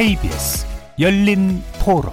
[0.00, 0.66] KBS
[0.98, 2.10] 열린 토론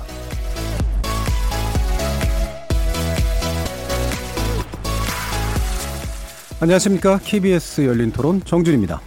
[6.60, 7.18] 안녕하십니까.
[7.20, 9.00] KBS 열린 토론 정준입니다.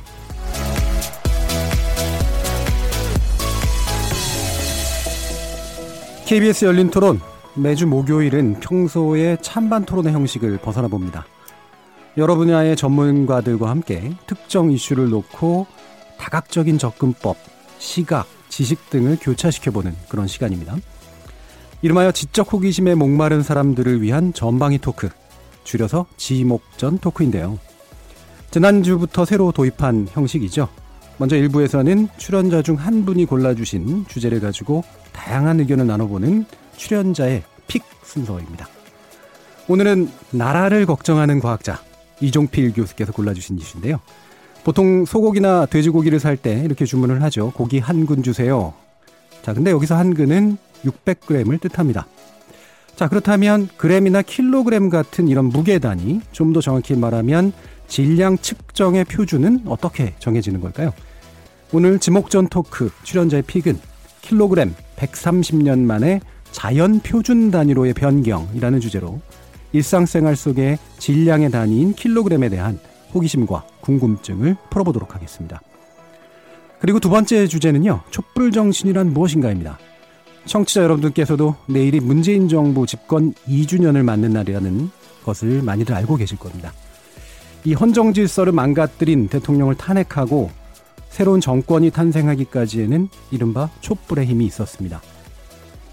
[6.24, 7.20] KBS 열린 토론
[7.56, 11.26] 매주 목요일은 평소의 찬반 토론의 형식을 벗어나 봅니다.
[12.16, 15.66] 여러 분야의 전문가들과 함께 특정 이슈를 놓고
[16.16, 17.36] 다각적인 접근법,
[17.78, 20.76] 시각, 지식 등을 교차시켜보는 그런 시간입니다.
[21.80, 25.08] 이름하여 지적 호기심에 목마른 사람들을 위한 전방위 토크,
[25.64, 27.58] 줄여서 지목전 토크인데요.
[28.50, 30.68] 지난주부터 새로 도입한 형식이죠.
[31.16, 36.44] 먼저 일부에서는 출연자 중 한 분이 골라주신 주제를 가지고 다양한 의견을 나눠보는
[36.76, 38.68] 출연자의 픽 순서입니다.
[39.68, 41.80] 오늘은 나라를 걱정하는 과학자
[42.20, 44.00] 이종필 교수께서 골라주신 이슈인데요.
[44.64, 47.52] 보통 소고기나 돼지고기를 살 때 이렇게 주문을 하죠.
[47.54, 48.72] 고기 한 근 주세요.
[49.42, 52.06] 자, 근데 여기서 한 근은 600g을 뜻합니다.
[52.96, 57.52] 자, 그렇다면 그램이나 킬로그램 같은 이런 무게 단위, 좀 더 정확히 말하면
[57.88, 60.92] 질량 측정의 표준은 어떻게 정해지는 걸까요?
[61.72, 63.78] 오늘 지목전 토크 출연자의 픽은
[64.22, 66.20] 킬로그램 130년 만에
[66.52, 69.20] 자연 표준 단위로의 변경이라는 주제로
[69.72, 72.78] 일상생활 속의 질량의 단위인 킬로그램에 대한
[73.14, 75.60] 호기심과 궁금증을 풀어보도록 하겠습니다.
[76.80, 79.78] 그리고 두 번째 주제는요, 촛불 정신이란 무엇인가입니다.
[80.46, 84.90] 청취자 여러분들께서도 내일이 문재인 정부 집권 2주년을 맞는 날이라는
[85.24, 86.72] 것을 많이들 알고 계실 겁니다.
[87.64, 90.50] 이 헌정 질서를 망가뜨린 대통령을 탄핵하고
[91.10, 95.02] 새로운 정권이 탄생하기까지에는 이른바 촛불의 힘이 있었습니다.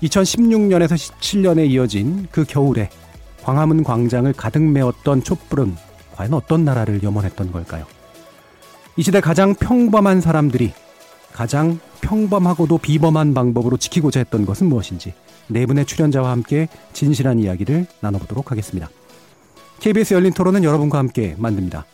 [0.04, 2.90] 2016년에서 17년에 이어진 그 겨울에
[3.44, 5.76] 광화문 광장을 가득 메웠던 촛불은
[6.18, 7.86] 과연 어떤 나라를 염원했던 걸까요?
[8.96, 10.74] 이 시대 가장 평범한 사람들이
[11.32, 15.14] 가장 평범하고도 비범한 방법으로 지키고자 했던 것은 무엇인지
[15.48, 18.90] 네 분의 출연자와 함께 진실한 이야기를 나눠보도록 하겠습니다.
[19.80, 21.86] KBS 열린 토론은 여러분과 함께 만듭니다.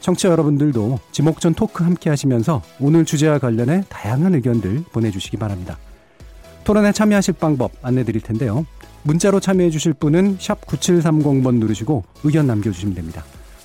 [0.00, 5.78] 청취자 여러분들도 지목전 토크 함께 하시면서 오늘 주제와 관련해 다양한 의견들 보내주시기 바랍니다.
[6.64, 8.64] 토론에 참여하실 방법 안내 드릴 텐데요.
[9.02, 13.22] 문자로 참여해 주실 분은 9730번 누르시고 의견 남겨주시면 됩니다.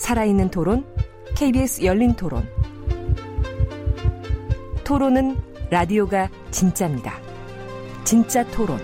[0.00, 0.84] 살아있는 토론,
[1.36, 2.48] KBS 열린 토론.
[4.82, 5.36] 토론은
[5.70, 7.12] 라디오가 진짜입니다.
[8.02, 8.78] 진짜 토론,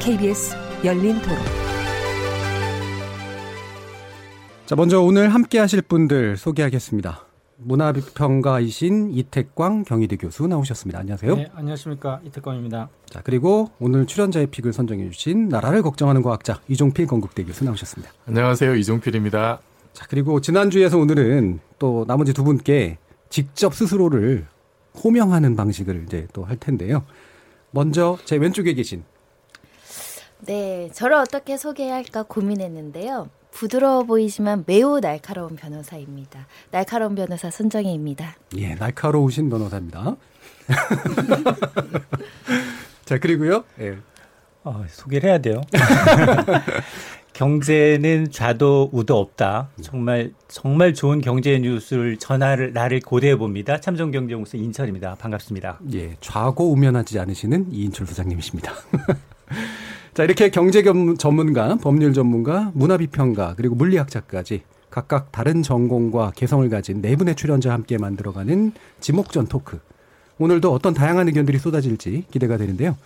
[0.00, 1.38] KBS 열린 토론.
[4.66, 7.24] 자, 먼저 오늘 함께 하실 분들 소개하겠습니다.
[7.56, 10.98] 문화비평가이신 이태광 경희대 교수 나오셨습니다.
[10.98, 11.36] 안녕하세요.
[11.36, 12.20] 네, 안녕하십니까.
[12.22, 12.90] 이태광입니다.
[13.06, 18.12] 자, 그리고 오늘 출연자의 픽을 선정해 주신 나라를 걱정하는 과학자 이종필 건국대 교수 나오셨습니다.
[18.26, 18.74] 안녕하세요.
[18.74, 19.60] 이종필입니다.
[19.94, 22.98] 자, 그리고 지난주에서 오늘은 또 나머지 두 분께
[23.30, 24.46] 직접 스스로를
[25.02, 27.04] 호명하는 방식을 이제 또 할 텐데요.
[27.70, 29.04] 먼저 제 왼쪽에 계신
[30.40, 33.30] 네, 저를 어떻게 소개해야 할까 고민했는데요.
[33.50, 36.46] 부드러워 보이지만 매우 날카로운 변호사입니다.
[36.70, 38.36] 날카로운 변호사 손정혜입니다.
[38.58, 40.16] 예, 날카로우신 변호사입니다.
[43.04, 43.64] 자, 그리고요.
[43.80, 43.96] 예.
[44.64, 45.60] 어, 소개를 해야 돼요.
[47.34, 49.68] 경제는 좌도 우도 없다.
[49.82, 53.80] 정말 정말 좋은 경제 뉴스를 전화를 나를 고대해 봅니다.
[53.80, 55.16] 참정 경제공사 인철입니다.
[55.16, 55.80] 반갑습니다.
[55.92, 58.72] 예, 좌고 우면하지 않으시는 이인철 부장님이십니다.
[60.14, 60.84] 자, 이렇게 경제
[61.18, 67.74] 전문가, 법률 전문가, 문화 비평가, 그리고 물리학자까지 각각 다른 전공과 개성을 가진 네 분의 출연자와
[67.74, 69.80] 함께 만들어가는 지목전 토크.
[70.38, 72.96] 오늘도 어떤 다양한 의견들이 쏟아질지 기대가 되는데요.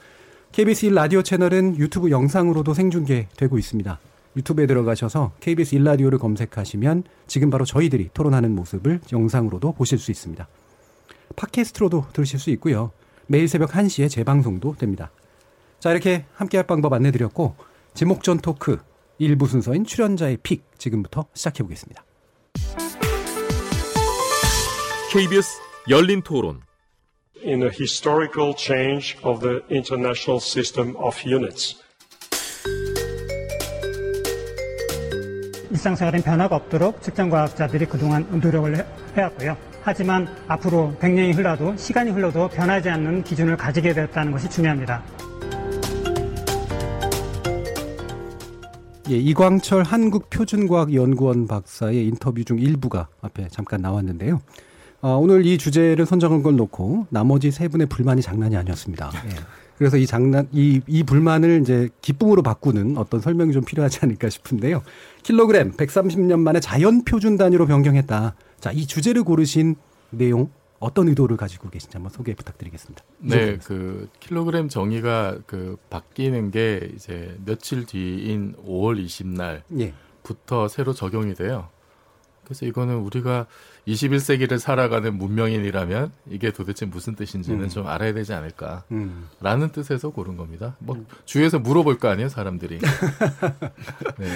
[0.52, 3.98] KBS 1 라디오 채널은 유튜브 영상으로도 생중계되고 있습니다.
[4.36, 10.46] 유튜브에 들어가셔서 KBS 1라디오를 검색하시면 지금 바로 저희들이 토론하는 모습을 영상으로도 보실 수 있습니다.
[11.36, 12.92] 팟캐스트로도 들으실 수 있고요.
[13.26, 15.10] 매일 새벽 1시에 재방송도 됩니다.
[15.78, 17.54] 자, 이렇게 함께할 방법 안내드렸고,
[17.94, 18.78] 지목전 토크
[19.18, 22.04] 일부 순서인 출연자의 픽 지금부터 시작해 보겠습니다.
[25.12, 26.60] KBS 열린 토론.
[27.44, 31.87] In a historical change of the international system of units.
[35.70, 38.84] 일상생활엔 변화가 없도록 측정과학자들이 그동안 노력을 해,
[39.16, 39.56] 해왔고요.
[39.82, 45.02] 하지만 앞으로 100년이 흘러도 시간이 흘러도 변하지 않는 기준을 가지게 되었다는 것이 중요합니다.
[49.10, 54.42] 예, 이광철 한국표준과학연구원 박사의 인터뷰 중 일부가 앞에 잠깐 나왔는데요.
[55.00, 59.10] 어, 오늘 이 주제를 선정한 걸 놓고 나머지 세 분의 불만이 장난이 아니었습니다.
[59.26, 59.57] 예.
[59.78, 64.82] 그래서 이 장난, 이, 이 불만을 이제 기쁨으로 바꾸는 어떤 설명이 좀 필요하지 않을까 싶은데요.
[65.22, 68.34] 킬로그램 130년 만에 자연 표준 단위로 변경했다.
[68.58, 69.76] 자, 이 주제를 고르신
[70.10, 73.04] 내용 어떤 의도를 가지고 계신지 한번 소개 부탁드리겠습니다.
[73.18, 79.62] 네, 그 킬로그램 정의가 그 바뀌는 게 이제 며칠 뒤인 5월 20날
[80.24, 80.68] 부터 예.
[80.68, 81.68] 새로 적용이 돼요.
[82.44, 83.46] 그래서 이거는 우리가
[83.88, 87.68] 21세기를 살아가는 문명인이라면 이게 도대체 무슨 뜻인지는 음.
[87.68, 89.72] 좀 알아야 되지 않을까라는 음.
[89.72, 90.76] 뜻에서 고른 겁니다.
[90.78, 92.78] 뭐 주위에서 물어볼 거 아니에요, 사람들이.
[94.18, 94.26] 네.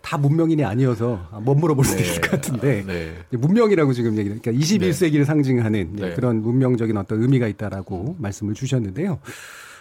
[0.00, 2.02] 다 문명인이 아니어서 못 물어볼 수 네.
[2.02, 3.14] 있을 것 같은데 네.
[3.30, 6.14] 문명이라고 지금 얘기 그러니까 21세기를 상징하는 예, 네.
[6.14, 9.20] 그런 문명적인 어떤 의미가 있다라고 말씀을 주셨는데요.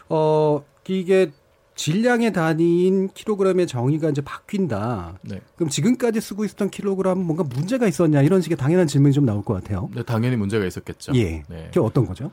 [0.10, 1.31] 어 이게
[1.80, 5.18] 질량의 단위인 킬로그램의 정의가 이제 바뀐다.
[5.22, 5.40] 네.
[5.56, 9.54] 그럼 지금까지 쓰고 있었던 킬로그램 뭔가 문제가 있었냐 이런 식의 당연한 질문이 좀 나올 것
[9.54, 9.90] 같아요.
[9.96, 11.14] 네, 당연히 문제가 있었겠죠.
[11.16, 11.44] 예.
[11.48, 11.68] 네.
[11.68, 12.31] 그게 어떤 거죠?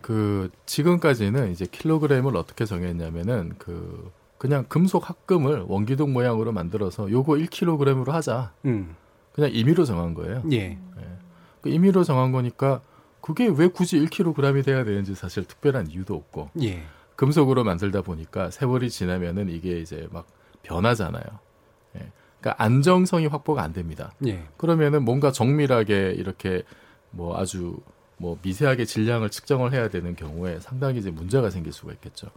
[0.00, 8.10] 그 지금까지는 이제 킬로그램을 어떻게 정했냐면은 그 그냥 금속 합금을 원기둥 모양으로 만들어서 요거 1kg으로
[8.10, 8.52] 하자.
[8.64, 8.96] 음.
[9.32, 10.42] 그냥 임의로 정한 거예요.
[10.50, 10.76] 예.
[11.60, 12.80] 그 임의로 정한 거니까
[13.20, 16.82] 그게 왜 굳이 1kg이 돼야 되는지 사실 특별한 이유도 없고 예.
[17.18, 20.28] 금속으로 만들다 보니까 세월이 지나면은 이게 이제 막
[20.62, 21.24] 변하잖아요.
[21.96, 22.12] 예.
[22.40, 24.12] 그러니까 안정성이 확보가 안 됩니다.
[24.24, 24.44] 예.
[24.56, 26.62] 그러면은 뭔가 정밀하게 이렇게
[27.10, 27.76] 뭐 아주
[28.18, 32.28] 뭐 미세하게 질량을 측정을 해야 되는 경우에 상당히 이제 문제가 생길 수가 있겠죠.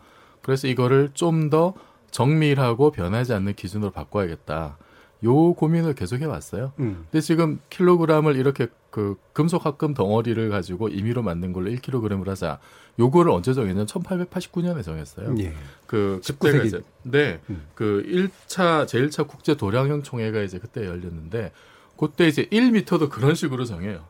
[0.42, 1.76] 그래서 이거를 좀 더
[2.10, 4.78] 정밀하고 변하지 않는 기준으로 바꿔야겠다.
[5.24, 6.74] 요 고민을 계속 해 왔어요.
[6.80, 7.06] 음.
[7.12, 12.60] 근데 지금 킬로그램을 이렇게 그 금속 합금 덩어리를 가지고 임의로 만든 걸로 1kg을 하자.
[13.00, 15.36] 요거를 언제 정했냐면 1889년에 정했어요.
[15.40, 15.54] 예.
[15.88, 16.40] 그 19세기.
[16.40, 17.40] 그때가 이제 네.
[17.50, 17.64] 음.
[17.76, 21.52] 그 1차 제1차 국제 도량형 총회가 이제 그때 열렸는데
[21.98, 24.04] 그때 이제 1미터도 그런 식으로 정해요.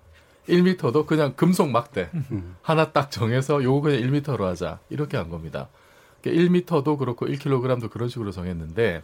[0.47, 2.55] 1미터도 그냥 금속 막대 음.
[2.61, 4.79] 하나 딱 정해서 요거 그냥 1미터로 하자.
[4.89, 5.67] 이렇게 한 겁니다.
[6.23, 9.03] 1미터도 그렇고 1kg도 그런 식으로 정했는데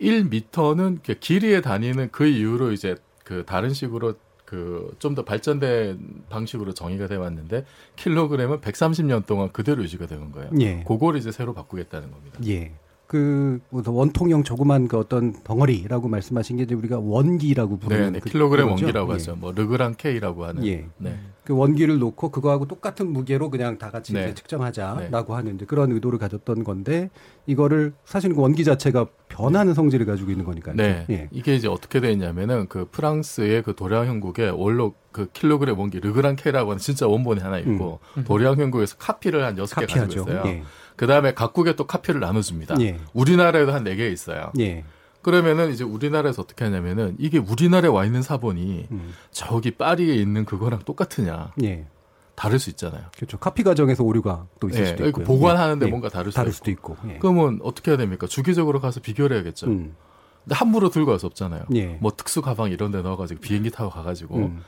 [0.00, 4.14] 1미터는 길이의 단위는 그 이후로 이제 그 다른 식으로
[4.44, 7.64] 그 좀 더 발전된 방식으로 정의가 돼 왔는데
[7.96, 10.50] 킬로그램은 130년 동안 그대로 유지가 되는 거예요.
[10.60, 10.84] 예.
[10.86, 12.38] 그걸 이제 새로 바꾸겠다는 겁니다.
[12.46, 12.72] 예.
[13.14, 18.18] 그 원통형 조그만 그 어떤 덩어리라고 말씀하신 게 이제 우리가 원기라고 네, 부르는 네.
[18.18, 18.84] 그- 킬로그램 그거죠?
[18.86, 19.12] 원기라고 예.
[19.12, 19.36] 하죠.
[19.36, 20.66] 뭐 르그랑 K라고 하는.
[20.66, 20.86] 예.
[20.98, 21.16] 네.
[21.44, 24.24] 그 원기를 놓고 그거하고 똑같은 무게로 그냥 다 같이 네.
[24.24, 27.10] 이제 측정하자라고 하는 이제 그런 의도를 가졌던 건데
[27.46, 30.74] 이거를 사실은 그 원기 자체가 변하는 성질을 가지고 있는 거니까요.
[30.74, 31.06] 네.
[31.10, 31.28] 예.
[31.30, 36.34] 이게 이제 어떻게 돼 있냐면은 그 프랑스의 그 도량 형국에 원로 그 킬로그램 원기 르그랑
[36.34, 40.22] K라고 하는 진짜 원본이 하나 있고 도량 형국에서 카피를 한 여섯 개 가지고.
[40.30, 40.42] 있어요.
[40.46, 40.62] 예.
[40.96, 42.76] 그 다음에 각국에 또 카피를 나눠줍니다.
[42.80, 42.98] 예.
[43.12, 44.52] 우리나라에도 한 네 개 있어요.
[44.58, 44.84] 예.
[45.22, 49.14] 그러면은 이제 우리나라에서 어떻게 하냐면은 이게 우리나라에 와 있는 사본이 음.
[49.30, 51.86] 저기 파리에 있는 그거랑 똑같으냐 예.
[52.34, 53.04] 다를 수 있잖아요.
[53.16, 53.38] 그렇죠.
[53.38, 56.56] 카피 과정에서 오류가 또 있을 예, 수도 있고 보관하는데 뭔가 다를 수도 다를 있고.
[56.56, 56.96] 수도 있고.
[57.08, 57.18] 예.
[57.20, 58.26] 그러면 어떻게 해야 됩니까?
[58.26, 59.66] 주기적으로 가서 비교를 해야겠죠.
[59.68, 59.96] 음.
[60.44, 61.64] 근데 함부로 들고 갈 수 없잖아요.
[61.74, 61.86] 예.
[62.00, 64.62] 뭐 특수 가방 이런 데 넣어가지고 비행기 타고 가가지고 음.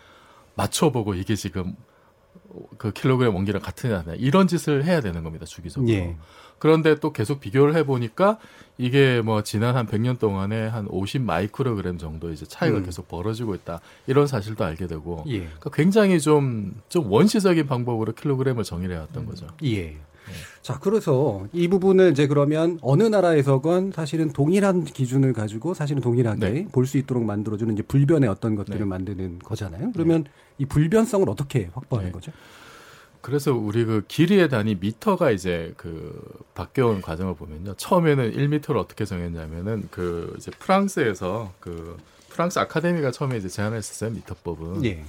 [0.55, 1.75] 맞춰보고 이게 지금
[2.79, 5.91] 그 킬로그램 원기랑 같으냐 이런 짓을 해야 되는 겁니다 주기적으로.
[5.93, 6.17] 예.
[6.59, 8.39] 그런데 또 계속 비교를 해 보니까
[8.79, 12.85] 이게 뭐 지난 한 100년 동안에 한 50 마이크로그램 정도 이제 차이가 음.
[12.85, 15.41] 계속 벌어지고 있다 이런 사실도 알게 되고 예.
[15.41, 19.47] 그러니까 굉장히 좀좀 원시적인 방법으로 킬로그램을 정의를 해왔던 거죠.
[19.65, 19.97] 예.
[20.63, 26.69] 자, 그래서 이 부분을 이제 그러면 어느 나라에서건 사실은 동일한 기준을 가지고 사실은 동일하게 네.
[26.73, 28.85] 볼수 있도록 만들어주는 이제 불변의 어떤 것들을 네.
[28.85, 29.93] 만드는 거잖아요.
[29.93, 30.25] 그러면
[30.59, 32.13] 이 불변성을 어떻게 확보하는 네.
[32.13, 32.33] 거죠?
[33.21, 36.21] 그래서 우리 그 길이의 단위 미터가 이제 그
[36.55, 37.75] 바뀌어온 과정을 보면요.
[37.75, 41.97] 처음에는 1미터를 어떻게 정했냐면은 그 이제 프랑스에서 그
[42.29, 44.85] 프랑스 아카데미가 처음에 이제 제안했었어요 미터법은.
[44.85, 45.03] 예.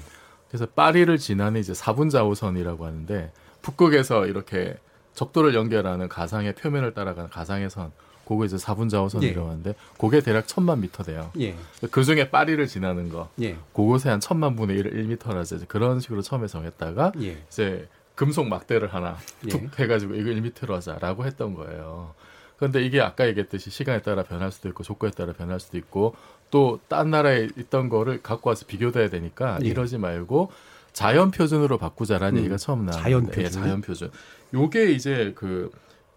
[0.48, 3.32] 그래서 파리를 지나는 이제 4분 좌우선이라고 하는데
[3.62, 4.78] 북극에서 이렇게
[5.18, 7.92] 적도를 연결하는 가상의 표면을 따라가는 가상의 선.
[8.28, 9.50] 그거 이제 4분 좌우선이라고 예.
[9.50, 11.32] 하는데 그게 대략 천만 미터 돼요.
[11.40, 11.56] 예.
[11.90, 13.30] 그 중에 파리를 지나는 거.
[13.42, 13.56] 예.
[13.74, 17.42] 그곳에 한 천만 분의 1, 1미터라서 그런 식으로 처음에 정했다가 예.
[17.48, 19.50] 이제 금속 막대를 하나 예.
[19.50, 22.14] 툭 해가지고 이거 1미터로 하자라고 했던 거예요.
[22.58, 26.16] 그런데 이게 아까 얘기했듯이 시간에 따라 변할 수도 있고 조건에 따라 변할 수도 있고
[26.52, 29.68] 또 딴 나라에 있던 거를 갖고 와서 비교돼야 되니까 예.
[29.68, 30.52] 이러지 말고
[30.92, 33.62] 자연 표준으로 바꾸자라는 음, 얘기가 처음 나왔는데 자연 예, 표준.
[33.64, 34.12] 자연 표준.
[34.54, 35.70] 요게 이제 그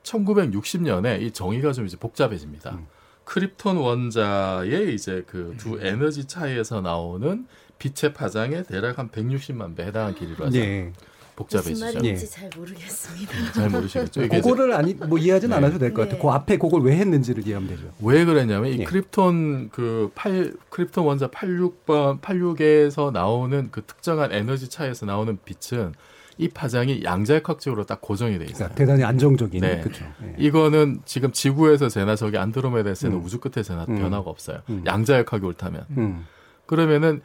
[0.02, 2.70] 1960년에 이 정의가 좀 이제 복잡해집니다.
[2.72, 2.86] 음.
[3.24, 7.46] 크립톤 원자의 이제 그 두 에너지 차이에서 나오는
[7.78, 10.58] 빛의 파장에 대략 한 160만 배 해당하는 길이로 하죠.
[10.58, 10.82] 예.
[10.82, 10.92] 무슨
[11.36, 11.84] 복잡해지죠.
[11.86, 12.16] 말인지 예.
[12.16, 13.52] 잘 모르겠습니다.
[13.52, 14.28] 잘 모르시겠죠.
[14.28, 15.56] 그거를 아니 뭐 이해하진 네.
[15.56, 16.16] 않아도 될 것 같아요.
[16.18, 16.22] 네.
[16.22, 17.92] 그 앞에 그걸 왜 했는지를 이해하면 되죠.
[18.02, 18.84] 왜 그랬냐면 이 예.
[18.84, 25.94] 크립톤 그 8, 크립톤 원자 86번 86에서 나오는 그 특정한 에너지 차에서 나오는 빛은
[26.38, 28.68] 이 파장이 양자역학적으로 딱 고정이 돼 있어요.
[28.68, 29.80] 그러니까 대단히 안정적인 네.
[29.80, 30.04] 그렇죠.
[30.22, 30.34] 예.
[30.38, 33.24] 이거는 지금 지구에서 재나 저기 안드로메다에서는 음.
[33.24, 33.98] 우주 끝에 재나 음.
[33.98, 34.60] 변화가 없어요.
[34.68, 34.82] 음.
[34.86, 35.84] 양자역학이 옳다면.
[35.96, 36.26] 음.
[36.66, 37.20] 그러면은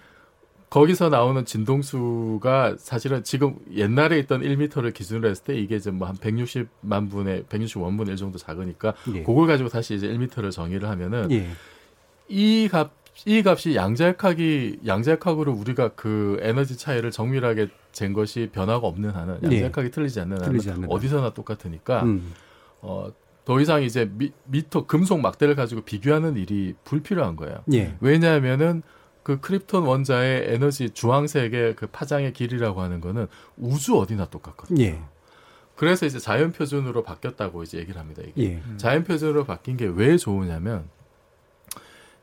[0.69, 7.09] 거기서 나오는 진동수가 사실은 지금 옛날에 있던 1m를 기준으로 했을 때 이게 지금 뭐한 160만
[7.09, 9.23] 분의 161분의 1 정도 작으니까 예.
[9.23, 11.47] 그걸 가지고 다시 이제 1m를 정의를 하면은 예.
[12.27, 12.91] 이 값,
[13.25, 19.47] 이 값이 양자역학이, 양자역학으로 우리가 그 에너지 차이를 정밀하게 잰 것이 변화가 없는 한은, 예.
[19.47, 22.33] 양자역학이 틀리지 않는 한은 틀리지 어디서나 똑같으니까, 음.
[22.81, 23.09] 어,
[23.45, 27.63] 더 이상 이제 미, 미터, 금속 막대를 가지고 비교하는 일이 불필요한 거예요.
[27.73, 27.95] 예.
[28.01, 28.83] 왜냐하면은
[29.23, 34.83] 그 크립톤 원자의 에너지 주황색의 그 파장의 길이라고 하는 거는 우주 어디나 똑같거든요.
[34.83, 34.99] 예.
[35.75, 38.21] 그래서 이제 자연 표준으로 바뀌었다고 이제 얘기를 합니다.
[38.25, 38.43] 이게.
[38.53, 38.77] 예.
[38.77, 40.85] 자연 표준으로 바뀐 게 왜 좋으냐면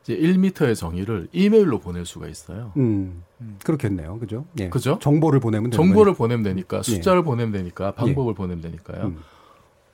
[0.03, 2.73] 이제 1m의 정의를 이메일로 보낼 수가 있어요.
[2.77, 3.23] 음.
[3.63, 4.19] 그렇겠네요.
[4.19, 4.45] 그죠?
[4.59, 4.69] 예.
[4.69, 4.99] 그죠?
[5.01, 6.81] 정보를 보내면 정보를 보내면 되니까 예.
[6.83, 9.05] 숫자를 보내면 되니까 방법을 보내면 되니까요.
[9.05, 9.19] 음.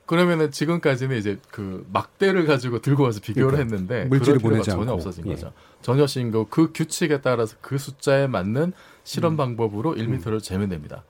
[0.07, 4.93] 그러면은 지금까지는 이제 그 막대를 가지고 들고 와서 비교를 그러니까 했는데 물질을 보내지 전혀 않고.
[4.93, 5.35] 없어진 예.
[5.35, 5.53] 거죠.
[5.83, 8.73] 전혀 신고 그 규칙에 따라서 그 숫자에 맞는
[9.03, 9.37] 실험 음.
[9.37, 11.03] 방법으로 1m를 재면 됩니다.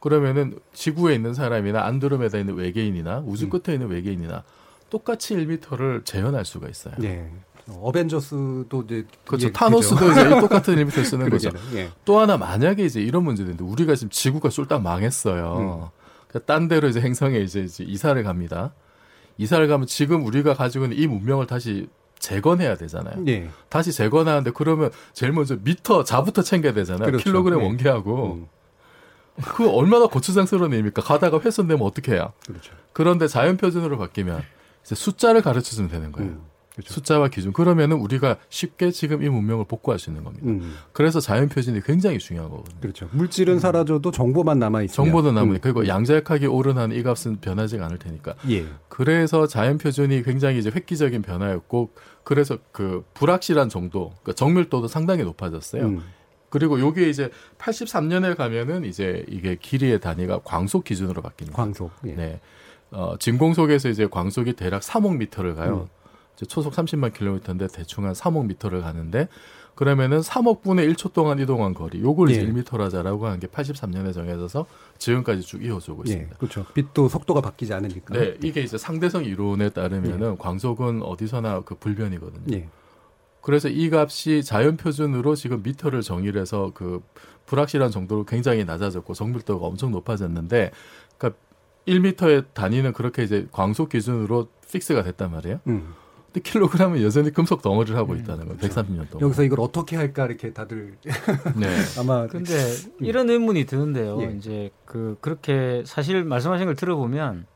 [0.00, 3.50] 그러면은 지구에 있는 사람이나 안드로메다에 있는 외계인이나 우주 음.
[3.50, 4.42] 끝에 있는 외계인이나
[4.90, 6.94] 똑같이 1m를 재현할 수가 있어요.
[7.04, 7.30] 예.
[7.70, 9.46] 어벤져스도 이제 그렇죠.
[9.46, 10.10] 이게 타노스도?
[10.12, 11.50] 이제 똑같은 1m 쓰는 거죠.
[11.74, 11.90] 예.
[12.04, 15.90] 또 하나 만약에 이제 이런 문제도 있는데 우리가 지금 지구가 쏠딱 망했어요.
[16.28, 18.72] 그딴 데로 이제 행성에 이제, 이제 이사를 갑니다.
[19.38, 21.88] 이사를 가면 지금 우리가 가지고 있는 이 문명을 다시
[22.18, 23.24] 재건해야 되잖아요.
[23.28, 23.48] 예.
[23.68, 27.06] 다시 재건하는데 그러면 제일 먼저 미터 자부터 챙겨야 되잖아요.
[27.06, 27.24] 그렇죠.
[27.24, 27.64] 킬로그램 네.
[27.66, 28.46] 원계하고 음.
[29.44, 31.02] 그 얼마나 고추장스러운 일입니까?
[31.02, 32.32] 가다가 훼손되면 어떻게 해요?
[32.46, 32.72] 그렇죠.
[32.92, 34.42] 그런데 자연 표준으로 바뀌면
[34.84, 36.30] 이제 숫자를 가르쳐 주면 되는 거예요.
[36.30, 36.42] 음.
[36.74, 36.94] 그렇죠.
[36.94, 37.52] 숫자와 기준.
[37.52, 40.46] 그러면은 우리가 쉽게 지금 이 문명을 복구할 수 있는 겁니다.
[40.46, 40.74] 음.
[40.92, 42.80] 그래서 자연 표준이 굉장히 중요한 거거든요.
[42.80, 43.08] 그렇죠.
[43.12, 45.60] 물질은 사라져도 정보만 남아 있으면 정보도 남으니 음.
[45.60, 48.34] 그리고 양자역학이 옳은 한이 값은 변하지가 않을 테니까.
[48.50, 48.64] 예.
[48.88, 51.90] 그래서 자연 표준이 굉장히 이제 획기적인 변화였고
[52.24, 55.84] 그래서 그 불확실한 정도, 그러니까 정밀도도 상당히 높아졌어요.
[55.84, 56.02] 음.
[56.48, 61.64] 그리고 요게 이제 83년에 가면은 이제 이게 길이의 단위가 광속 기준으로 바뀌는 거예요.
[61.66, 61.90] 광속.
[62.06, 62.12] 예.
[62.14, 62.40] 네.
[62.90, 65.88] 어, 진공 속에서 이제 광속이 대략 3억 미터를 가요.
[66.46, 69.28] 초속 30만 킬로미터인데 대충 한 3억 미터를 가는데
[69.74, 72.44] 그러면은 3억 분의 1초 동안 이동한 거리, 요걸 예.
[72.44, 74.66] 1미터라 자라고 하는 게 83년에 정해져서
[74.98, 76.10] 지금까지 쭉 이어지고 예.
[76.10, 76.36] 있습니다.
[76.36, 76.66] 그렇죠.
[76.74, 78.14] 빛도 속도가 바뀌지 않으니까.
[78.14, 82.56] 네, 이게 이제 상대성 이론에 따르면은 광속은 어디서나 그 불변이거든요.
[82.56, 82.68] 예.
[83.40, 87.00] 그래서 이 값이 자연 표준으로 지금 미터를 정의를 해서 그
[87.46, 90.70] 불확실한 정도로 굉장히 낮아졌고 정밀도가 엄청 높아졌는데
[91.18, 91.40] 그러니까
[91.88, 95.60] 1미터의 단위는 그렇게 이제 광속 기준으로 fix가 됐단 말이에요.
[95.66, 95.94] 음.
[96.32, 98.58] 근데 킬로그램은 여전히 금속 덩어리로 하고 있다는 거예요.
[98.58, 99.20] 130년 동안.
[99.20, 100.96] 여기서 이걸 어떻게 할까 이렇게 다들
[101.56, 101.68] 네.
[101.98, 102.54] 아마 근데
[103.00, 104.20] 이런 의문이 드는데요.
[104.22, 104.34] 예.
[104.36, 107.46] 이제 그 그렇게 사실 말씀하신 걸 들어보면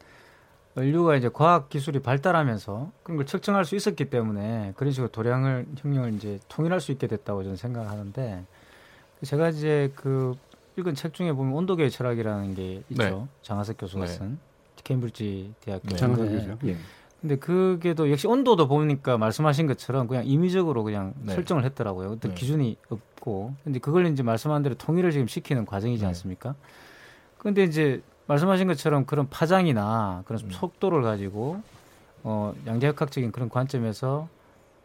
[0.77, 6.39] 인류가 이제 과학 기술이 발달하면서 그런 걸 측정할 수 있었기 때문에 그런 식으로 도량형을 이제
[6.49, 8.45] 통일할 수 있게 됐다고 저는 생각하는데
[9.25, 10.35] 제가 이제 그
[10.77, 13.03] 읽은 책 중에 보면 온도계의 철학이라는 게 있죠.
[13.03, 13.27] 네.
[13.41, 14.13] 장하석 교수가 네.
[14.13, 14.39] 쓴
[14.85, 15.97] 케임브리지 대학교 네.
[15.97, 16.33] 장하석 네.
[16.33, 16.59] 교수요.
[16.67, 16.77] 예.
[17.21, 21.35] 근데 그게도 역시 온도도 보니까 말씀하신 것처럼 그냥 임의적으로 그냥 네.
[21.35, 22.11] 설정을 했더라고요.
[22.11, 22.35] 어떤 네.
[22.35, 23.55] 기준이 없고.
[23.65, 26.09] 근데 그걸 이제 말씀한 대로 통일을 지금 시키는 과정이지 네.
[26.09, 26.55] 않습니까?
[27.39, 30.51] 근데 이제 말씀하신 것처럼 그런 파장이나 그런 음.
[30.51, 31.63] 속도를 가지고
[32.23, 34.29] 어 양자역학적인 그런 관점에서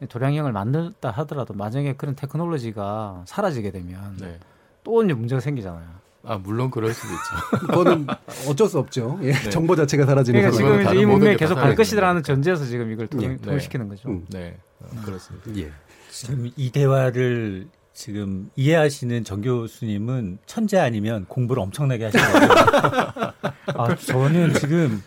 [0.08, 4.40] 도량형을 만들다 하더라도 만약에 그런 테크놀로지가 사라지게 되면 네.
[4.84, 6.01] 또 이제 문제가 생기잖아요.
[6.24, 7.58] 아 물론 그럴 수도 있죠.
[7.68, 8.08] 그거는
[8.48, 9.20] 어쩔 수 없죠.
[9.24, 9.32] 예.
[9.32, 9.50] 네.
[9.50, 10.58] 정보 자체가 사라지는 그러니까.
[10.58, 12.24] 지금 이제 이 게다 계속 갈 것이라는.
[12.24, 13.38] 전제에서 지금 이걸 통, 예.
[13.38, 14.10] 통일시키는 거죠.
[14.10, 14.26] 음.
[14.30, 15.52] 네, 어, 그렇습니다.
[15.58, 15.72] 예.
[16.12, 23.34] 지금 이 대화를 지금 이해하시는 정 교수님은 천재 아니면 공부를 엄청나게 하시는 거예요.
[23.76, 25.02] 아, 저는 지금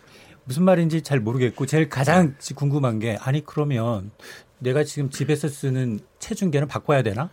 [0.44, 4.10] 무슨 말인지 잘 모르겠고 제일 가장 궁금한 게 아니 그러면
[4.58, 7.30] 내가 지금 집에서 쓰는 체중계는 바꿔야 되나?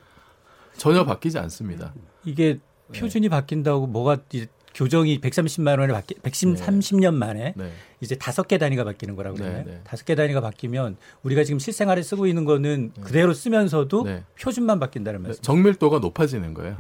[0.78, 1.94] 전혀 바뀌지 않습니다.
[2.24, 2.60] 이게
[2.92, 7.72] 표준이 바뀐다고 뭐가 이제 교정이 130만 원에 바뀌 130년 만에 네.
[8.00, 9.66] 이제 다섯 개 단위가 바뀌는 거라고 그러나요?
[9.66, 9.82] 네, 네.
[9.84, 14.24] 다섯 개 단위가 바뀌면 우리가 지금 실생활에 쓰고 있는 거는 그대로 쓰면서도 네.
[14.40, 15.42] 표준만 바뀐다는 네, 말씀.
[15.44, 16.78] 정밀도가 높아지는 거예요.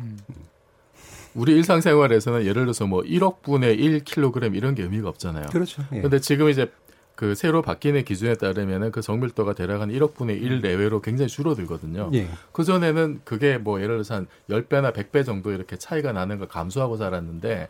[1.34, 5.48] 우리 일상생활에서는 예를 들어서 뭐 1억 분의 1kg 이런 게 의미가 없잖아요.
[5.48, 5.84] 그렇죠.
[5.94, 6.02] 예.
[6.02, 6.70] 근데 지금 이제
[7.22, 12.10] 그 새로 바뀌는 기준에 따르면은 그 정밀도가 대략 한 1억 분의 1 내외로 굉장히 줄어들거든요.
[12.16, 12.28] 예.
[12.52, 16.98] 그 전에는 그게 뭐 예를 들어서 한 10배나 100배 정도 이렇게 차이가 나는 걸 감수하고
[16.98, 17.70] 살았는데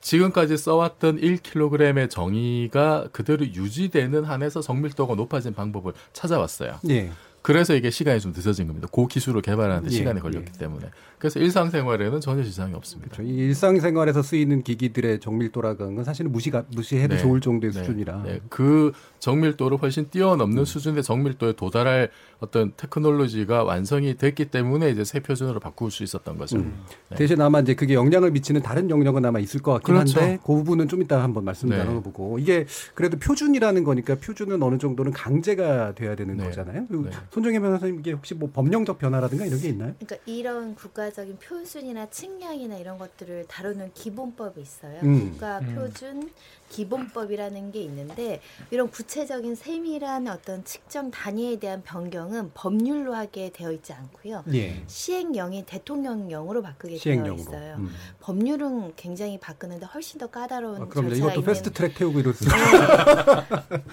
[0.00, 6.80] 지금까지 써왔던 1kg의 정의가 그대로 유지되는 한에서 정밀도가 높아진 방법을 찾아왔어요.
[6.90, 7.12] 예.
[7.42, 8.88] 그래서 이게 시간이 좀 늦어진 겁니다.
[8.92, 10.90] 그 기술을 개발하는데 예, 시간이 걸렸기 때문에.
[11.18, 13.16] 그래서 일상생활에는 전혀 지장이 없습니다.
[13.16, 13.30] 그렇죠.
[13.30, 17.20] 이 일상생활에서 쓰이는 기기들의 정밀도라는 건 사실은 무시가 무시해도 네.
[17.20, 17.78] 좋을 정도의 네.
[17.80, 18.22] 수준이라.
[18.22, 18.40] 네.
[18.48, 18.92] 그
[19.22, 20.64] 정밀도를 훨씬 뛰어넘는 음.
[20.64, 22.10] 수준의 정밀도에 도달할
[22.40, 26.56] 어떤 테크놀로지가 완성이 됐기 때문에 이제 새 표준으로 바꿀 수 있었던 거죠.
[26.56, 26.82] 음.
[27.08, 27.16] 네.
[27.16, 30.20] 대신 아마 이제 그게 영향을 미치는 다른 영역은 아마 있을 것 같긴 그렇죠.
[30.20, 31.78] 한데 그 부분은 좀 이따 한번 말씀 네.
[31.78, 36.44] 나눠보고 이게 그래도 표준이라는 거니까 표준은 어느 정도는 강제가 돼야 되는 네.
[36.44, 36.86] 거잖아요.
[36.88, 37.10] 그리고 네.
[37.30, 39.94] 손정혜 변호사님 이게 혹시 뭐 법령적 변화라든가 이런 게 있나요?
[40.00, 44.98] 그러니까 이런 국가적인 표준이나 측량이나 이런 것들을 다루는 기본법이 있어요.
[45.04, 45.30] 음.
[45.30, 46.28] 국가 표준
[46.72, 53.92] 기본법이라는 게 있는데 이런 구체적인 세밀한 어떤 측정 단위에 대한 변경은 법률로 하게 되어 있지
[53.92, 54.44] 않고요.
[54.54, 54.82] 예.
[54.86, 57.42] 시행령이 대통령령으로 바꾸게 되어 시행령으로.
[57.42, 57.76] 있어요.
[57.76, 57.94] 음.
[58.20, 62.44] 법률은 굉장히 바꾸는데 훨씬 더 까다로운 아, 그럼 절차가 이것도 있는 패스트 트랙 태우고 수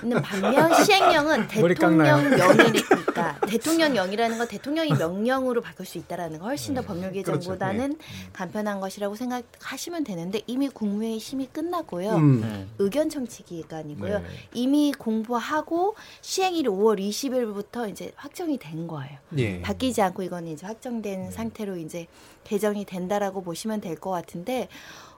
[0.01, 1.47] 있는 반면 시행령은?
[1.59, 7.97] 대통령령이니까 대통령령이라는 건 대통령이 명령으로 바꿀 수 있다라는 거 훨씬 더 법률 개정보다는
[8.31, 12.15] 간편한 것이라고 생각하시면 되는데 이미 국무회의 심의 끝났고요.
[12.15, 12.68] 음.
[12.69, 12.75] 네.
[12.83, 14.19] 의견 청취 기간이고요.
[14.19, 14.25] 네.
[14.53, 19.17] 이미 공부하고 시행일이 5월 20일부터 이제 확정이 된 거예요.
[19.37, 19.61] 예.
[19.61, 22.07] 바뀌지 않고 이거는 이제 확정된 상태로 이제
[22.43, 24.67] 개정이 된다라고 보시면 될 것 같은데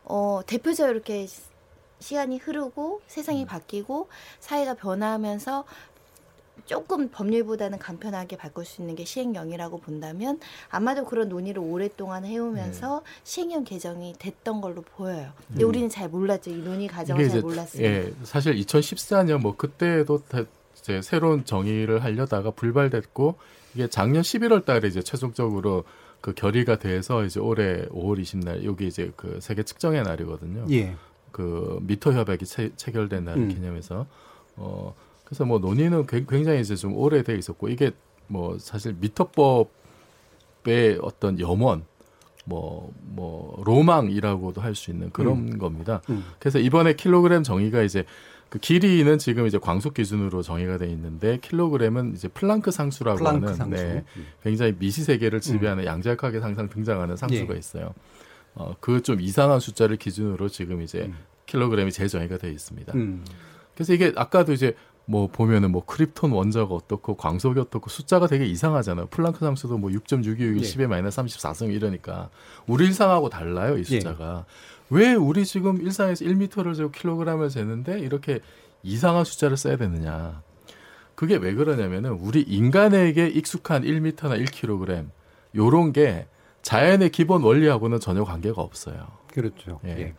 [0.03, 1.41] 어 대표적으로 이렇게 시-
[1.99, 5.65] 시간이 흐르고 세상이 바뀌고 사회가 변화하면서
[6.71, 13.65] 조금 법률보다는 간편하게 바꿀 수 있는 게 시행령이라고 본다면 아마도 그런 논의를 오랫동안 해오면서 시행령
[13.65, 15.33] 개정이 됐던 걸로 보여요.
[15.49, 15.67] 근데 음.
[15.67, 16.49] 우리는 잘 몰랐죠.
[16.49, 17.89] 이 논의 과정을 잘 몰랐습니다.
[17.89, 20.45] 예, 사실 2014년 뭐 그때도 다
[20.79, 23.35] 이제 새로운 정의를 하려다가 불발됐고
[23.75, 25.83] 이게 작년 11월 달에 이제 최종적으로
[26.21, 30.67] 그 결의가 돼서 이제 올해 5월 20날 여기 이제 그 세계 측정의 날이거든요.
[30.71, 30.95] 예.
[31.33, 33.49] 그 미터 협약이 체, 체결된 날을 음.
[33.49, 34.05] 기념해서
[34.55, 34.95] 어
[35.31, 37.91] 그래서 뭐 논의는 굉- 굉장히 이제 좀 오래돼 있었고 이게
[38.27, 39.69] 뭐 사실 미터법의
[41.01, 41.85] 어떤 염원
[42.45, 46.01] 뭐 뭐 로망이라고도 할 수 있는 그런 겁니다.
[46.09, 46.25] 음.
[46.39, 48.03] 그래서 이번에 킬로그램 정의가 이제
[48.49, 53.55] 그 길이는 지금 이제 광속 기준으로 정의가 돼 있는데 킬로그램은 이제 플랑크 상수라고 플랑크 하는
[53.55, 53.75] 상수.
[53.83, 54.27] 네, 음.
[54.43, 57.59] 굉장히 미시 세계를 지배하는 양자역학에 항상 등장하는 상수가 예.
[57.59, 57.93] 있어요.
[58.55, 61.15] 어, 그 좀 이상한 숫자를 기준으로 지금 이제 음.
[61.45, 62.91] 킬로그램이 재정의가 돼 있습니다.
[62.95, 63.23] 음.
[63.75, 64.75] 그래서 이게 아까도 이제
[65.11, 69.07] 뭐 보면은 뭐 크립톤 원자가 어떻고 광속이 어떻고 숫자가 되게 이상하잖아요.
[69.07, 70.61] 플랑크 상수도 뭐 6.626이 예.
[70.61, 72.29] 10의 마이너스 34승 이러니까
[72.65, 73.81] 우리 일상하고 달라요, 예.
[73.81, 74.45] 이 숫자가.
[74.89, 78.39] 왜 우리 지금 일상에서 1미터를 재고 킬로그램을 재는데 이렇게
[78.83, 80.41] 이상한 숫자를 써야 되느냐.
[81.15, 85.07] 그게 왜 그러냐면은 우리 인간에게 익숙한 1미터나 1kg
[85.55, 86.27] 요런 게
[86.61, 89.07] 자연의 기본 원리하고는 전혀 관계가 없어요.
[89.33, 89.81] 그렇죠.
[89.83, 89.89] 예.
[89.89, 90.13] 예.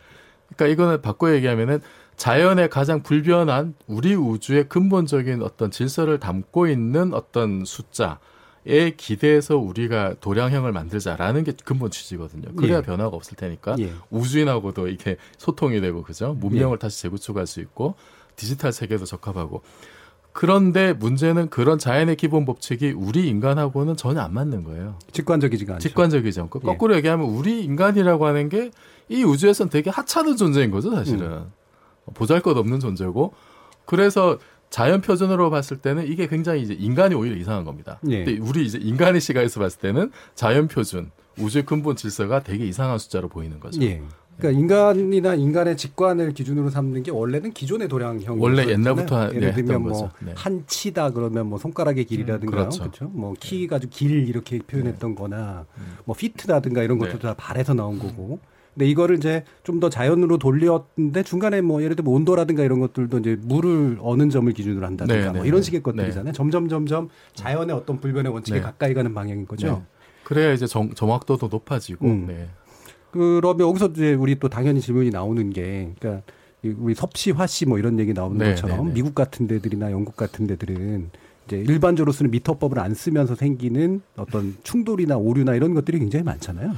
[0.55, 1.81] 그러니까 이거는 바꿔 얘기하면은
[2.17, 8.19] 자연의 가장 불변한 우리 우주의 근본적인 어떤 질서를 담고 있는 어떤 숫자
[8.65, 12.55] 에 기대해서 우리가 도량형을 만들자라는 게 근본 취지거든요.
[12.55, 12.81] 그래야 예.
[12.81, 13.91] 변화가 없을 테니까 예.
[14.09, 16.33] 우주인하고도 이렇게 소통이 되고 그죠?
[16.39, 17.95] 문명을 다시 재구축할 수 있고
[18.37, 19.63] 디지털 세계도 적합하고
[20.31, 24.97] 그런데 문제는 그런 자연의 기본 법칙이 우리 인간하고는 전혀 안 맞는 거예요.
[25.11, 25.89] 직관적이지가 않죠.
[25.89, 26.65] 직관적이지 않고 예.
[26.65, 28.71] 거꾸로 얘기하면 우리 인간이라고 하는 게
[29.09, 31.31] 이 우주에선 되게 하찮은 존재인 거죠, 사실은.
[31.31, 31.51] 음.
[32.13, 33.33] 보잘것없는 존재고
[33.85, 34.37] 그래서
[34.69, 37.99] 자연 표준으로 봤을 때는 이게 굉장히 이제 인간이 오히려 이상한 겁니다.
[38.09, 38.23] 예.
[38.25, 43.29] 근데 우리 이제 인간의 시각에서 봤을 때는 자연 표준, 우주의 근본 질서가 되게 이상한 숫자로
[43.29, 43.79] 보이는 거죠.
[43.83, 44.01] 예.
[44.35, 49.53] 그러니까 인간이나 인간의 직관을 기준으로 삼는 게 원래는 기존의 도량형 원래 옛날부터 하- 예를 네,
[49.53, 50.09] 들면 했던 뭐.
[50.21, 50.33] 네.
[50.35, 52.79] 한치다 그러면 뭐 손가락의 길이라든가 그렇죠.
[52.79, 53.05] 그렇죠.
[53.09, 55.67] 뭐 키 가지고 길 이렇게 표현했던거나
[56.05, 57.19] 뭐 피트라든가 이런 것도 네.
[57.19, 58.39] 다 발에서 나온 거고.
[58.73, 63.37] 근데 이거를 이제 좀 더 자연으로 돌렸는데 중간에 뭐 예를 들면 온도라든가 이런 것들도 이제
[63.41, 65.65] 물을 어는 점을 기준으로 한다든가 네, 뭐 네, 이런 네.
[65.65, 66.31] 식의 것들이잖아요.
[66.33, 68.63] 점점 점점 자연의 어떤 불변의 원칙에 네.
[68.63, 69.67] 가까이 가는 방향인 거죠.
[69.67, 69.81] 네.
[70.23, 72.27] 그래야 이제 정, 정확도도 높아지고 음.
[72.27, 72.47] 네.
[73.11, 76.23] 그러면 여기서 이제 우리 또 당연히 질문이 나오는 게, 그러니까
[76.63, 78.93] 이 우리 섭씨, 화씨 뭐 이런 얘기 나오는 네, 것처럼 네, 네.
[78.93, 81.11] 미국 같은 데들이나 영국 같은 데들은
[81.45, 86.71] 이제 일반적으로 쓰는 미터법을 안 쓰면서 생기는 어떤 충돌이나 오류나 이런 것들이 굉장히 많잖아요.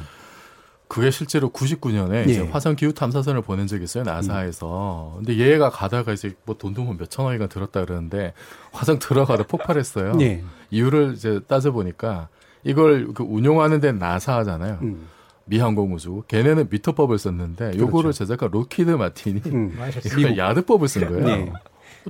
[0.87, 2.47] 그게 실제로 99년에 이제 예.
[2.47, 5.13] 화성 기후 탐사선을 보낸 적이 있어요 나사에서.
[5.17, 8.33] 근데 얘가 가다가 이제 뭐 돈도 뭐 몇천 억인가 들었다 그러는데
[8.71, 10.15] 화성 들어가다 폭발했어요.
[10.15, 10.43] 네.
[10.69, 12.29] 이유를 이제 따져 보니까
[12.63, 14.79] 이걸 그 운용하는 데는 나사잖아요.
[14.81, 15.07] 음.
[15.45, 16.23] 미항공우주.
[16.27, 18.17] 걔네는 미터법을 썼는데 요거를 그렇죠.
[18.19, 19.77] 제작한 록히드 마틴이 음.
[20.05, 21.25] 이걸 야드법을 쓴 거예요.
[21.25, 21.53] 네.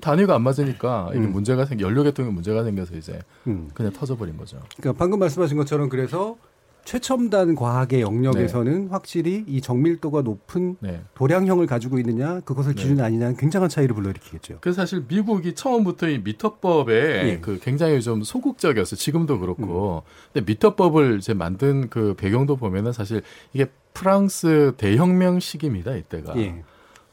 [0.01, 1.31] 단위가 안 맞으니까 이게 음.
[1.31, 3.69] 문제가 생 연료 계통에 문제가 생겨서 이제 음.
[3.73, 4.59] 그냥 터져버린 거죠.
[4.77, 6.35] 그러니까 방금 말씀하신 것처럼 그래서
[6.85, 8.87] 최첨단 과학의 영역에서는 네.
[8.91, 11.01] 확실히 이 정밀도가 높은 네.
[11.15, 12.81] 도량형을 가지고 있느냐 그것을 네.
[12.81, 14.59] 기준이 아니냐는 굉장한 차이를 불러일으키겠죠.
[14.61, 17.39] 그래서 사실 미국이 처음부터 이 미터법에 예.
[17.41, 18.97] 그 굉장히 좀 소극적이었어요.
[18.97, 20.03] 지금도 그렇고.
[20.31, 25.95] 근데 미터법을 이제 만든 그 배경도 보면은 사실 이게 프랑스 대혁명 시기입니다.
[25.95, 26.37] 이때가.
[26.37, 26.63] 예.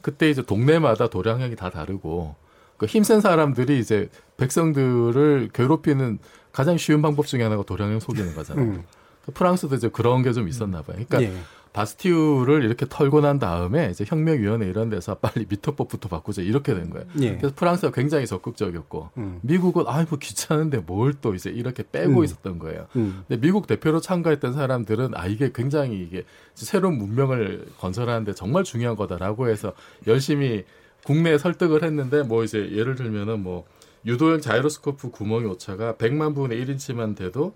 [0.01, 2.35] 그때 이제 동네마다 도량형이 다 다르고
[2.77, 6.19] 그 힘센 사람들이 이제 백성들을 괴롭히는
[6.51, 8.65] 가장 쉬운 방법 중에 하나가 도량형 속이는 거잖아요.
[8.65, 8.83] 음.
[9.25, 10.97] 그 프랑스도 이제 그런 게 좀 있었나 봐요.
[11.07, 11.33] 그러니까 예.
[11.73, 17.07] 바스티유를 이렇게 털고 난 다음에 이제 혁명위원회 이런 데서 빨리 미터법부터 바꾸자 이렇게 된 거예요.
[17.21, 17.35] 예.
[17.37, 19.39] 그래서 프랑스가 굉장히 적극적이었고 음.
[19.41, 22.23] 미국은 아이고 귀찮은데 뭘 또 이제 이렇게 빼고 음.
[22.23, 22.85] 있었던 거예요.
[22.95, 23.23] 음.
[23.27, 29.49] 근데 미국 대표로 참가했던 사람들은 아 이게 굉장히 이게 새로운 문명을 건설하는데 정말 중요한 거다라고
[29.49, 29.73] 해서
[30.05, 30.65] 열심히
[31.05, 33.65] 국내에 설득을 했는데 뭐 이제 예를 들면은 뭐
[34.05, 37.55] 유도형 자이로스코프 구멍의 오차가 100만 분의 1인치만 돼도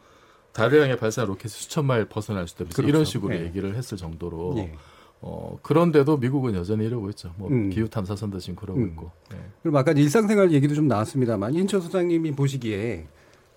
[0.57, 2.65] 달을 향해 발사한 로켓이 수천 마일 벗어날 수 있다.
[2.65, 2.81] 그렇죠.
[2.81, 3.45] 이런 식으로 예.
[3.45, 4.73] 얘기를 했을 정도로 예.
[5.21, 7.31] 어 그런데도 미국은 여전히 이러고 있죠.
[7.37, 7.69] 뭐 음.
[7.69, 8.87] 기후 탐사선도 지금 그러고 음.
[8.87, 9.11] 있고.
[9.29, 9.37] 네.
[9.61, 13.05] 그리고 아까 일상생활 얘기도 좀 나왔습니다만 인천 소장님이 보시기에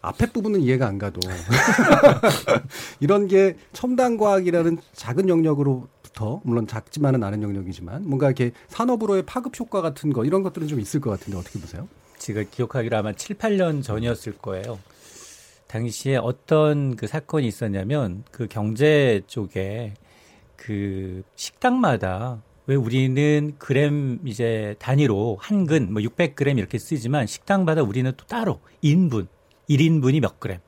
[0.03, 1.21] 앞에 부분은 이해가 안 가도
[3.01, 9.81] 이런 게 첨단 과학이라는 작은 영역으로부터 물론 작지만은 않은 영역이지만 뭔가 이렇게 산업으로의 파급 효과
[9.83, 11.87] 같은 거 이런 것들은 좀 있을 것 같은데 어떻게 보세요?
[12.19, 14.79] 제가 기억하기로 아마 7, 8년 전이었을 거예요.
[15.70, 19.94] 당시에 어떤 그 사건이 있었냐면 그 경제 쪽에
[20.56, 28.26] 그 식당마다 왜 우리는 그램 이제 단위로 한근 뭐 600g 이렇게 쓰지만 식당마다 우리는 또
[28.26, 29.28] 따로 인분
[29.68, 30.59] 1인분이 몇 그램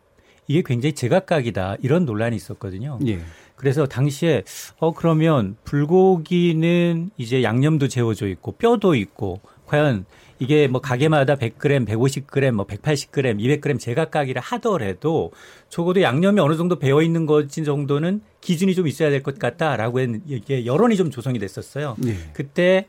[0.46, 3.00] 이게 굉장히 제각각이다 이런 논란이 있었거든요.
[3.06, 3.18] 예.
[3.56, 4.44] 그래서 당시에
[4.78, 10.04] 어 그러면 불고기는 이제 양념도 재워져 있고 뼈도 있고 과연
[10.42, 15.31] 이게 뭐 가게마다 100g, 150g, 뭐 180g, 200g 제각각이라 하더라도
[15.68, 20.66] 적어도 양념이 어느 정도 배어 있는 것인 정도는 기준이 좀 있어야 될 것 같다라고 이게
[20.66, 21.96] 여론이 좀 조성이 됐었어요.
[22.07, 22.16] 예.
[22.33, 22.87] 그때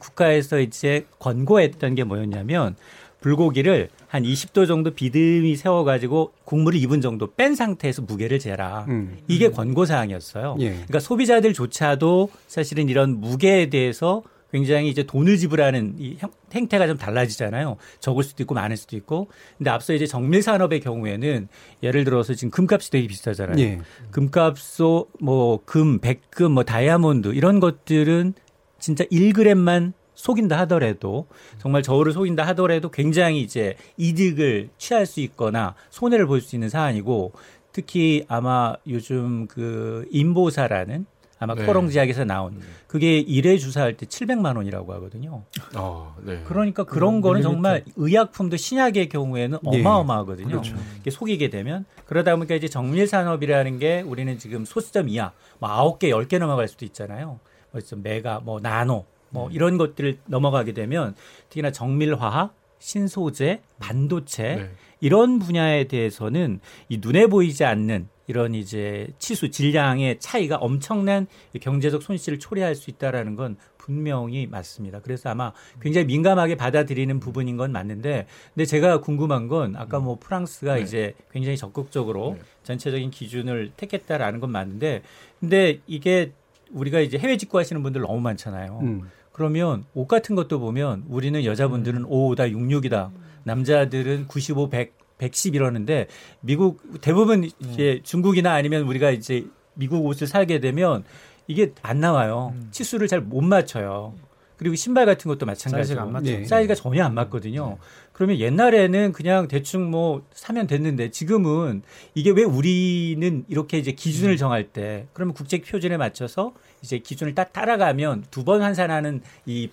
[0.00, 2.74] 국가에서 이제 권고했던 게 뭐였냐면
[3.20, 8.84] 불고기를 한 20도 정도 비듬히 세워가지고 국물을 2분 정도 뺀 상태에서 무게를 재라.
[8.88, 9.16] 음.
[9.28, 10.56] 이게 권고 사항이었어요.
[10.58, 10.70] 예.
[10.70, 14.22] 그러니까 소비자들조차도 사실은 이런 무게에 대해서
[14.56, 17.76] 굉장히 이제 돈을 지불하는 이 형- 행태가 좀 달라지잖아요.
[18.00, 19.28] 적을 수도 있고 많을 수도 있고.
[19.58, 21.48] 근데 앞서 이제 정밀 산업의 경우에는
[21.82, 23.58] 예를 들어서 지금 금값이 되게 비싸잖아요.
[23.62, 23.78] 예.
[24.10, 28.32] 금값소 뭐 금, 백금, 뭐 다이아몬드 이런 것들은
[28.78, 31.26] 진짜 1g만 속인다 하더라도
[31.58, 37.32] 정말 저울을 속인다 하더라도 굉장히 이제 이득을 취할 수 있거나 손해를 볼 수 있는 사안이고
[37.72, 41.04] 특히 아마 요즘 그 인보사라는
[41.38, 41.66] 아마 네.
[41.66, 45.44] 코롱지약에서 나온 그게 일회 주사할 때 700만 원이라고 하거든요.
[45.76, 46.42] 어, 네.
[46.44, 49.80] 그러니까 그런 거는 정말 의약품도 신약의 경우에는 예.
[49.80, 50.48] 어마어마하거든요.
[50.48, 50.76] 그렇죠.
[51.00, 56.10] 이게 속이게 되면 그러다 보니까 이제 정밀 산업이라는 게 우리는 지금 소수점 이하 뭐 9개,
[56.10, 57.38] 10개 넘어갈 수도 있잖아요.
[57.72, 61.14] 뭐좀 메가, 뭐 나노, 뭐 이런 것들을 넘어가게 되면
[61.50, 64.70] 특히나 정밀 화학, 신소재, 반도체 네.
[65.00, 71.26] 이런 분야에 대해서는 이 눈에 보이지 않는 이런 이제 치수 질량의 차이가 엄청난
[71.60, 75.00] 경제적 손실을 초래할 수 있다라는 건 분명히 맞습니다.
[75.00, 80.74] 그래서 아마 굉장히 민감하게 받아들이는 부분인 건 맞는데, 근데 제가 궁금한 건 아까 뭐 프랑스가
[80.74, 80.80] 네.
[80.80, 82.42] 이제 굉장히 적극적으로 네.
[82.64, 85.02] 전체적인 기준을 택했다라는 건 맞는데,
[85.38, 86.32] 근데 이게
[86.72, 88.80] 우리가 이제 해외 직구하시는 분들 너무 많잖아요.
[88.82, 89.08] 음.
[89.36, 93.10] 그러면 옷 같은 것도 보면 우리는 여자분들은 5다 66이다.
[93.44, 96.06] 남자들은 95, 100, 110 이러는데
[96.40, 99.44] 미국 대부분 이제 중국이나 아니면 우리가 이제
[99.74, 101.04] 미국 옷을 사게 되면
[101.48, 102.54] 이게 안 나와요.
[102.70, 104.14] 치수를 잘 못 맞춰요.
[104.56, 106.30] 그리고 신발 같은 것도 마찬가지고 사이즈가 안 맞죠.
[106.32, 106.44] 예.
[106.44, 107.76] 사이즈가 전혀 안 맞거든요.
[108.12, 111.82] 그러면 옛날에는 그냥 대충 뭐 사면 됐는데 지금은
[112.14, 117.52] 이게 왜 우리는 이렇게 이제 기준을 정할 때 그러면 국제 표준에 맞춰서 이제 기준을 딱
[117.52, 119.68] 따라가면 두 번 환산하는 이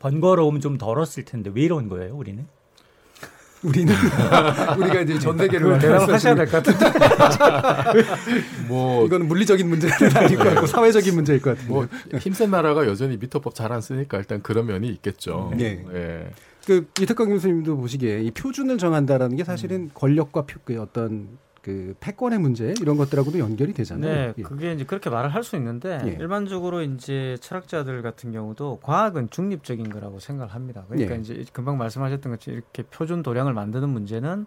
[0.00, 2.46] 번거로움 좀 덜었을 텐데 왜 이런 거예요, 우리는?
[3.62, 3.94] 우리는
[4.78, 8.02] 우리가 이제 전 세계를 대답을 하셔야 될 것 같은데.
[8.68, 11.72] 뭐 이거는 물리적인 문제는 아닐 것 같고 사회적인 문제일 것 같은데.
[11.72, 11.86] 뭐
[12.18, 15.52] 힘센 나라가 여전히 미터법 잘 안 쓰니까 일단 그런 면이 있겠죠.
[15.56, 15.84] 네.
[15.92, 16.30] 예.
[16.66, 21.28] 그 이태강 교수님도 보시기에 이 표준을 정한다라는 게 사실은 권력과 표, 그 어떤
[21.66, 24.14] 그 패권의 문제 이런 것들하고도 연결이 되잖아요.
[24.14, 24.42] 네, 예.
[24.42, 26.10] 그게 이제 그렇게 말을 할 수 있는데 예.
[26.10, 30.84] 일반적으로 이제 철학자들 같은 경우도 과학은 중립적인 거라고 생각을 합니다.
[30.88, 31.20] 그러니까 예.
[31.20, 34.46] 이제 금방 말씀하셨던 것처럼 이렇게 표준 도량을 만드는 문제는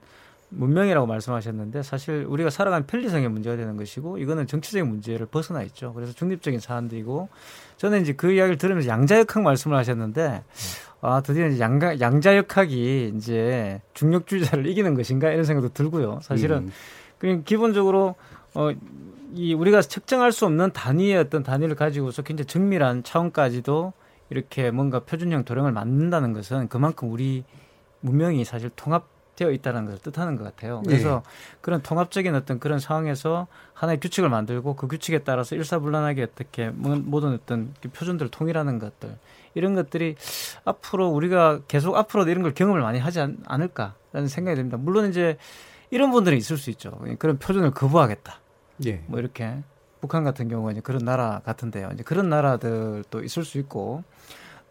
[0.49, 5.93] 문명이라고 말씀하셨는데 사실 우리가 살아가는 편리성의 문제가 되는 것이고 이거는 정치적인 문제를 벗어나 있죠.
[5.93, 7.27] 그래서 중립적인 사안들이고
[7.75, 10.43] 저는 이제 그 이야기를 들으면서 양자역학 말씀을 하셨는데
[11.01, 16.19] 아 드디어 이제 양가, 양자역학이 이제 중력주의자를 이기는 것인가 이런 생각도 들고요.
[16.23, 16.71] 사실은 음.
[17.19, 18.15] 그냥 기본적으로
[18.55, 18.71] 어.
[19.35, 23.93] 이 우리가 측정할 수 없는 단위의 어떤 단위를 가지고서 굉장히 정밀한 차원까지도
[24.31, 27.43] 이렇게 뭔가 표준형 도령을 만든다는 것은 그만큼 우리
[28.01, 30.81] 문명이 사실 통합되어 있다는 것을 뜻하는 것 같아요.
[30.87, 31.21] 그래서
[31.61, 37.33] 그런 통합적인 어떤 그런 상황에서 하나의 규칙을 만들고 그 규칙에 따라서 일사불란하게 어떻게 모- 모든
[37.33, 39.15] 어떤 그 표준들을 통일하는 것들
[39.53, 40.15] 이런 것들이
[40.65, 44.77] 앞으로 우리가 계속 앞으로도 이런 걸 경험을 많이 하지 않, 않을까라는 생각이 듭니다.
[44.77, 45.37] 물론 이제
[45.91, 46.91] 이런 분들은 있을 수 있죠.
[47.17, 48.39] 그런 표준을 거부하겠다.
[48.85, 49.03] 예.
[49.07, 49.63] 뭐 이렇게
[50.01, 51.89] 북한 같은 경우가 이제 그런 나라 같은데요.
[51.93, 54.03] 이제 그런 나라들도 있을 수 있고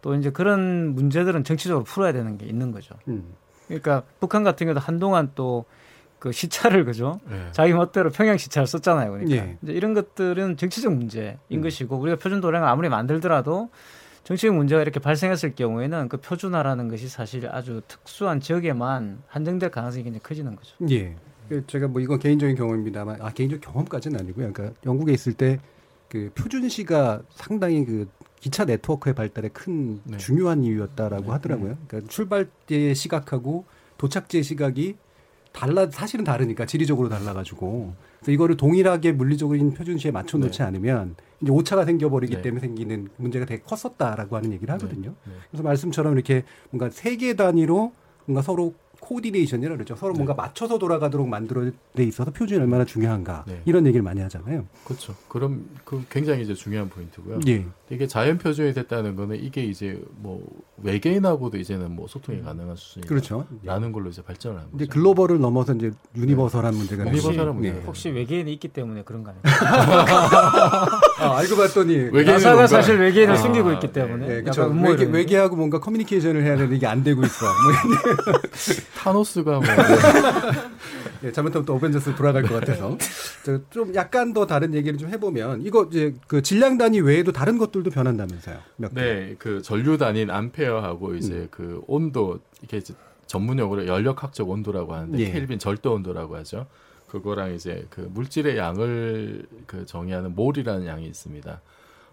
[0.00, 2.94] 또 이제 그런 문제들은 정치적으로 풀어야 되는 게 있는 거죠.
[3.08, 3.34] 음.
[3.66, 5.64] 그러니까 북한 같은 경우도 한동안 또
[6.18, 7.20] 그 시차를 그죠?
[7.28, 7.48] 네.
[7.52, 9.12] 자기 멋대로 평양 시차를 썼잖아요.
[9.12, 9.56] 그러니까 예.
[9.62, 11.62] 이제 이런 것들은 정치적 문제인 음.
[11.62, 13.70] 것이고 우리가 표준 도량을 아무리 만들더라도
[14.24, 20.22] 정치적 문제가 이렇게 발생했을 경우에는 그 표준화라는 것이 사실 아주 특수한 지역에만 한정될 가능성이 굉장히
[20.22, 20.76] 커지는 거죠.
[20.90, 21.14] 예.
[21.48, 24.52] 그 제가 뭐 이건 개인적인 경험입니다만 아 개인적 경험까지는 아니고요.
[24.52, 25.58] 그러니까 영국에 있을 때
[26.08, 28.08] 그 표준시가 상당히 그
[28.40, 30.16] 기차 네트워크의 발달에 큰 네.
[30.16, 31.76] 중요한 이유였다라고 하더라고요.
[31.86, 33.64] 그러니까 출발지의 시각하고
[33.98, 34.96] 도착지의 시각이
[35.52, 41.84] 달라 사실은 다르니까 지리적으로 달라가지고 그래서 이거를 동일하게 물리적인 표준시에 맞춰 놓지 않으면 이제 오차가
[41.84, 42.42] 생겨버리기 네.
[42.42, 45.14] 때문에 생기는 문제가 되게 컸었다라고 하는 얘기를 하거든요.
[45.24, 45.32] 네.
[45.50, 47.92] 그래서 말씀처럼 이렇게 뭔가 세계 단위로
[48.26, 49.96] 뭔가 서로 코디네이션이라 그러죠.
[49.96, 53.62] 서로 뭔가 맞춰서 돌아가도록 만들어 돼 있어서 표준이 얼마나 중요한가 네.
[53.64, 54.66] 이런 얘기를 많이 하잖아요.
[54.84, 55.14] 그렇죠.
[55.28, 57.40] 그럼 그 굉장히 이제 중요한 포인트고요.
[57.48, 57.64] 예.
[57.90, 60.46] 이게 자연 표준이 됐다는 거는 이게 이제 뭐
[60.82, 63.46] 외계인하고도 이제는 뭐 소통이 가능한 수준이라는 그렇죠.
[63.92, 64.90] 걸로 이제 발전을 한 이제 거죠.
[64.92, 67.10] 글로벌을 넘어서 이제 universal한 문제가 네.
[67.12, 67.54] universal한 되고.
[67.54, 67.82] 문제가 예.
[67.84, 69.42] 혹시 외계인이 있기 때문에 그런 거 아니에요?
[71.20, 73.92] 아, 알고 봤더니 외계인은 나사가 뭔가- 사실 외계인을 아, 숨기고 있기 네.
[73.92, 74.66] 때문에 예, 약간 그렇죠.
[74.68, 75.04] 외계.
[75.04, 77.46] 외계하고 뭔가 커뮤니케이션을 해야 되는데 이게 안 되고 있어.
[78.88, 79.62] 뭐 타노스가 뭐
[81.24, 82.96] 예, 잘못하면 또 어벤져스 돌아갈 것 같아서
[83.44, 87.90] 저좀 약간 더 다른 얘기를 좀 해보면 이거 이제 그 질량 단위 외에도 다른 것들도
[87.90, 88.58] 변한다면서요.
[88.76, 89.00] 몇 개.
[89.00, 91.48] 네, 그 전류 단위인 암페어하고 이제 음.
[91.50, 92.94] 그 온도 이게 이제
[93.26, 95.30] 전문용어로 연력학적 온도라고 하는데 예.
[95.30, 96.66] 켈빈 절대 온도라고 하죠.
[97.08, 101.60] 그거랑 이제 그 물질의 양을 그 정의하는 몰이라는 양이 있습니다.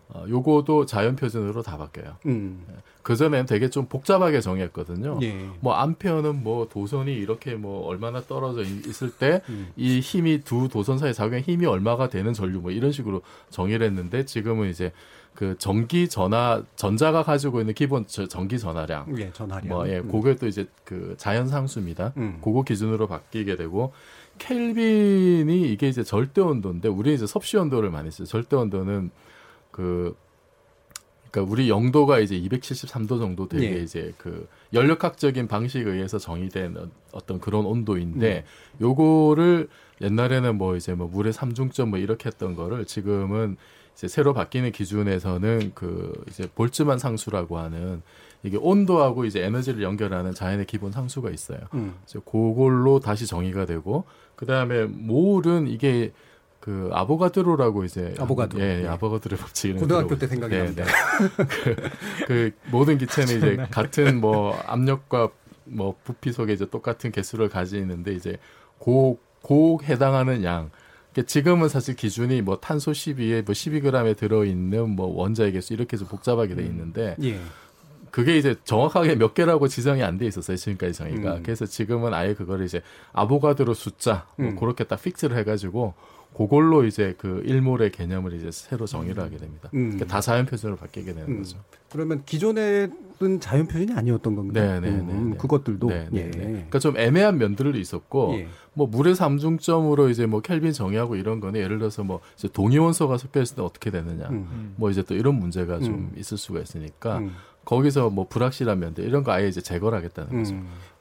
[0.10, 2.16] 어, 요거도 자연 표준으로 다 바뀌어요.
[2.28, 2.64] 음.
[3.02, 5.20] 그 전에는 되게 좀 복잡하게 정했거든요.
[5.24, 5.50] 예.
[5.60, 9.72] 뭐 암페어는 뭐 도선이 이렇게 뭐 얼마나 떨어져 있- 있을 때이 음.
[9.78, 14.70] 힘이 두 도선 사이 작용의 힘이 얼마가 되는 전류 뭐 이런 식으로 정의를 했는데 지금은
[14.70, 14.92] 이제
[15.34, 19.68] 그 전기 전화 전자가 가지고 있는 기본 저- 전기 전화량 예, 전화량.
[19.68, 20.10] 뭐 예, 음.
[20.10, 22.14] 그게 또 이제 그 자연 상수입니다.
[22.18, 22.40] 음.
[22.44, 23.92] 그거 기준으로 바뀌게 되고
[24.38, 28.26] 켈빈이 이게 이제 절대 온도인데 우리 이제 섭씨 온도를 많이 써요.
[28.28, 29.12] 절대 온도는
[29.76, 30.16] 그
[31.30, 33.84] 그러니까 우리 영도가 이제 273도 정도 되게 예.
[33.84, 38.82] 이제 그 연력학적인 방식에 의해서 정의된 어- 어떤 그런 온도인데 음.
[38.82, 39.68] 요거를
[40.00, 43.58] 옛날에는 뭐 이제 뭐 물의 삼중점 뭐 이렇게 했던 거를 지금은
[43.96, 48.02] 이제 새로 바뀌는 기준에서는 그 이제 볼츠만 상수라고 하는
[48.44, 51.60] 이게 온도하고 이제 에너지를 연결하는 자연의 기본 상수가 있어요.
[51.74, 51.96] 음.
[52.06, 54.06] 그래서 그걸로 다시 정의가 되고
[54.38, 56.14] 그 다음에 몰은 이게
[56.66, 58.60] 그 아보가드로라고 이제 아보가드로.
[58.60, 58.88] 예, 네.
[58.88, 60.84] 아보가드로 법칙 이런 고등학교 거때 생각이 네, 납니다.
[60.84, 61.46] 네.
[62.26, 65.30] 그, 그 모든 기체는 이제 같은 뭐 압력과
[65.66, 68.38] 뭐 부피 속에 이제 똑같은 개수를 가지는데 이제
[68.80, 70.72] 고, 고 해당하는 양.
[71.14, 76.08] 그러니까 지금은 사실 기준이 뭐 탄소 12에 뭐 12g에 들어있는 뭐 원자의 개수 이렇게 해서
[76.08, 77.40] 복잡하게 돼 있는데 예.
[78.10, 81.44] 그게 이제 정확하게 몇 개라고 지정이 안 돼 있었어요 지금까지 정의가 음.
[81.44, 82.82] 그래서 지금은 아예 그거를 이제
[83.14, 84.56] 아보가드로 숫자 뭐 음.
[84.56, 85.94] 그렇게 딱 픽스를 해가지고
[86.36, 89.70] 그걸로 이제 그 일몰의 개념을 이제 새로 정의를 하게 됩니다.
[89.74, 89.92] 음.
[89.92, 91.38] 그러니까 다 자연 표준으로 바뀌게 되는 음.
[91.38, 91.58] 거죠.
[91.90, 94.82] 그러면 기존에는 자연 표준이 아니었던 건가요?
[94.82, 95.38] 네, 네, 네, 음, 네.
[95.38, 96.32] 그것들도 네, 네, 예.
[96.32, 96.40] 네.
[96.40, 98.48] 그러니까 좀 애매한 면들도 있었고 예.
[98.74, 103.18] 뭐 물의 삼중점으로 이제 뭐 켈빈 정의하고 이런 거는 예를 들어서 뭐 이제 동위 원소가
[103.18, 104.74] 섞여 있을 때 어떻게 되느냐 음.
[104.76, 106.12] 뭐 이제 또 이런 문제가 좀 음.
[106.18, 107.32] 있을 수가 있으니까 음.
[107.64, 110.56] 거기서 뭐 불확실한 면들 이런 거 아예 이제 제거를 하겠다는 거죠.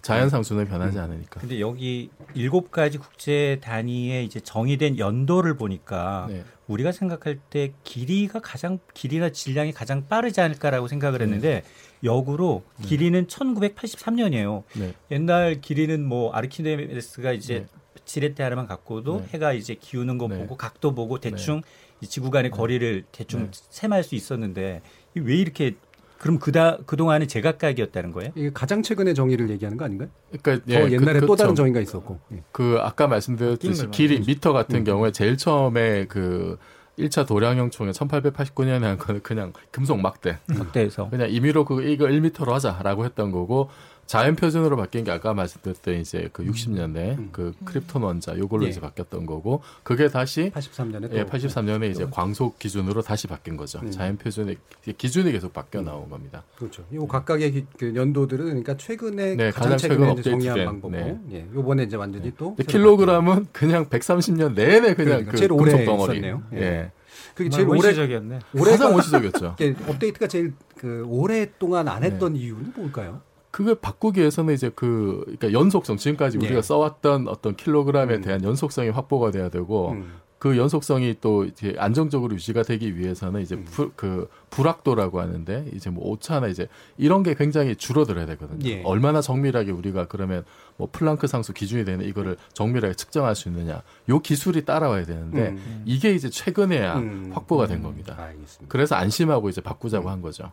[0.04, 0.06] 음.
[0.06, 1.40] 자연 상수는 변하지 않으니까.
[1.40, 6.44] 근데 여기 일곱 가지 국제 단위의 이제 정의된 연도를 보니까 네.
[6.66, 11.62] 우리가 생각할 때 길이가 가장 길이나 질량이 가장 빠르지 않을까라고 생각을 했는데
[12.02, 14.62] 역으로 길이는 1983년이에요.
[14.76, 14.94] 네.
[15.10, 17.66] 옛날 길이는 뭐 아르키메데스가 이제 네.
[18.04, 19.26] 지렛대 하나만 갖고도 네.
[19.32, 20.38] 해가 이제 기우는 거 네.
[20.38, 21.62] 보고 각도 보고 대충
[22.00, 23.50] 이 지구 간의 거리를 대충 네.
[23.52, 24.82] 셈할 수 있었는데
[25.16, 25.76] 이왜 이렇게
[26.24, 28.32] 그럼 그다 그동안은 제각각이었다는 거예요?
[28.34, 30.08] 이게 가장 최근의 정의를 얘기하는 거 아닌가요?
[30.40, 31.54] 그러니까 더 옛날에 그, 또 다른.
[31.54, 32.18] 정의가 있었고.
[32.32, 32.42] 예.
[32.50, 34.84] 그 아까 말씀드렸듯이 길이 미터 같은 음.
[34.84, 36.56] 경우에 제일 처음에 그
[36.98, 40.38] 1차 도량형 총회 1889년에 한 거는 그냥 금속 막대.
[40.46, 43.68] 막대에서 그냥 임의로 그 이거 1m로 하자라고 했던 거고
[44.06, 47.28] 자연 표준으로 바뀐 게 아까 말씀드렸던 이제 그 60년대 음.
[47.32, 48.68] 그 크립톤 원자 요걸로 예.
[48.68, 53.80] 이제 바뀌었던 거고 그게 다시 83년에 또 예, 83년에 이제 광속 기준으로 다시 바뀐 거죠.
[53.80, 53.90] 음.
[53.90, 54.56] 자연 표준의
[54.98, 56.42] 기준이 계속 바뀌어 나온 겁니다.
[56.56, 56.84] 그렇죠.
[56.92, 61.00] 이 각각의 기- 그 연도들은 그러니까 최근에 네, 가장 가장 최근에 최근 이제 정리한 방법으로
[61.00, 61.18] 네.
[61.32, 65.52] 예, 요번에 이제 완전히 또 근데 새로 킬로그램은 그냥 130년 내내 그냥 그러니까 그 제일
[65.52, 66.12] 오래 금속 덩어리.
[66.18, 66.42] 있었네요.
[66.54, 66.58] 예.
[66.60, 66.90] 예.
[67.34, 68.38] 그게 제일 오래 원시적이었네.
[68.56, 69.56] 가장 원시적이었죠.
[69.88, 72.40] 업데이트가 제일 그 오랫동안 안 했던 네.
[72.40, 73.22] 이유는 뭘까요?
[73.54, 76.44] 그걸 바꾸기 위해서는 이제 그 그러니까 연속성 지금까지 예.
[76.44, 78.20] 우리가 써왔던 어떤 킬로그램에 음.
[78.20, 80.12] 대한 연속성이 확보가 돼야 되고 음.
[80.40, 83.64] 그 연속성이 또 이제 안정적으로 유지가 되기 위해서는 이제 음.
[83.70, 86.66] 불, 그 불확도라고 하는데 이제 뭐 오차나 이제
[86.98, 88.68] 이런 게 굉장히 줄어들어야 되거든요.
[88.68, 88.82] 예.
[88.82, 90.44] 얼마나 정밀하게 우리가 그러면
[90.76, 93.82] 뭐 플랑크 상수 기준이 되는 이거를 정밀하게 측정할 수 있느냐.
[94.08, 95.82] 요 기술이 따라와야 되는데 음.
[95.84, 97.30] 이게 이제 최근에야 음.
[97.32, 98.16] 확보가 된 겁니다.
[98.18, 98.66] 알겠습니다.
[98.66, 100.10] 그래서 안심하고 이제 바꾸자고 음.
[100.10, 100.50] 한 거죠.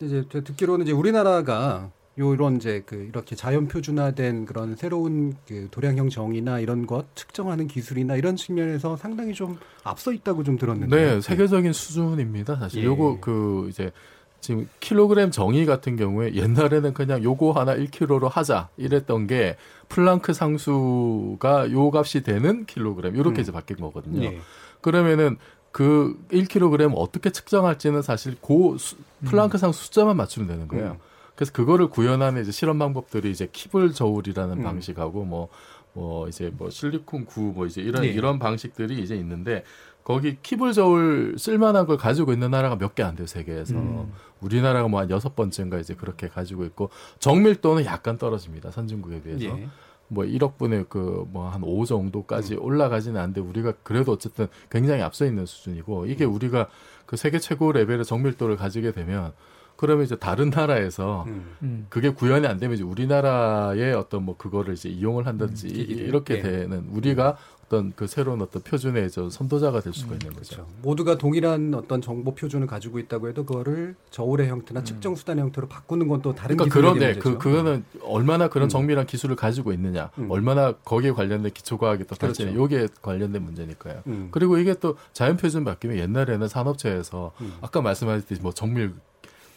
[0.00, 6.58] 이제 듣기로는 이제 우리나라가 요런 이제 그 이렇게 자연 표준화된 그런 새로운 그 도량형 정의나
[6.58, 10.96] 이런 것 측정하는 기술이나 이런 측면에서 상당히 좀 앞서 있다고 좀 들었는데.
[10.96, 12.56] 네, 세계적인 수준입니다.
[12.56, 12.86] 사실 예.
[12.86, 13.92] 요거 그 이제
[14.40, 19.56] 지금 킬로그램 정의 같은 경우에 옛날에는 그냥 요거 하나 1kg로 하자 이랬던 게
[19.88, 23.42] 플랑크 상수가 요 값이 되는 킬로그램 이렇게 음.
[23.42, 24.22] 이제 바뀐 거거든요.
[24.24, 24.38] 예.
[24.80, 25.36] 그러면은
[25.70, 30.92] 그 1kg 어떻게 측정할지는 사실 고 수- 플랑크 상수 숫자만 맞추면 되는 거예요.
[30.92, 30.98] 음.
[31.38, 34.62] 그래서 그거를 구현하는 이제 실험 방법들이 이제 킵을 저울이라는 음.
[34.64, 35.48] 방식하고 뭐,
[35.92, 38.08] 뭐 이제 뭐 실리콘 구 뭐 이제 이런 네.
[38.08, 39.62] 이런 방식들이 이제 있는데
[40.02, 44.12] 거기 킵을 저울 쓸만한 걸 가지고 있는 나라가 몇 개 안 돼요 세계에서 음.
[44.40, 49.68] 우리나라가 뭐 한 여섯 번째인가 이제 그렇게 가지고 있고 정밀도는 약간 떨어집니다 선진국에 비해서 예.
[50.08, 52.64] 뭐 1억 분의 그 뭐 한 5 정도까지 음.
[52.64, 56.34] 올라가지는 않는데 우리가 그래도 어쨌든 굉장히 앞서 있는 수준이고 이게 음.
[56.34, 56.66] 우리가
[57.06, 59.32] 그 세계 최고 레벨의 정밀도를 가지게 되면
[59.78, 61.54] 그러면 이제 다른 나라에서 음.
[61.62, 61.86] 음.
[61.88, 65.82] 그게 구현이 안 되면 이제 우리나라의 어떤 뭐 그거를 이제 이용을 한다든지 음, 이-.
[65.82, 66.42] 이렇게 예.
[66.42, 70.56] 되는 우리가 어떤 그 새로운 어떤 표준의 저 선도자가 될 수가 있는 거죠.
[70.56, 70.66] 그렇죠.
[70.82, 76.08] 모두가 동일한 어떤 정보 표준을 가지고 있다고 해도 그거를 저울의 형태나 측정 수단의 형태로 바꾸는
[76.08, 77.20] 건 또 다른 그러니까 그런데 문제죠.
[77.20, 78.68] 그 그거는 얼마나 그런 음.
[78.68, 80.28] 정밀한 기술을 가지고 있느냐, 음.
[80.28, 82.74] 얼마나 거기에 관련된 기초과학이 또 발전해, 그렇죠.
[82.76, 84.02] 요게 관련된 문제니까요.
[84.08, 84.28] 음.
[84.32, 87.54] 그리고 이게 또 자연 표준 바뀌면 옛날에는 산업체에서 음.
[87.60, 88.94] 아까 말씀하셨듯이 뭐 정밀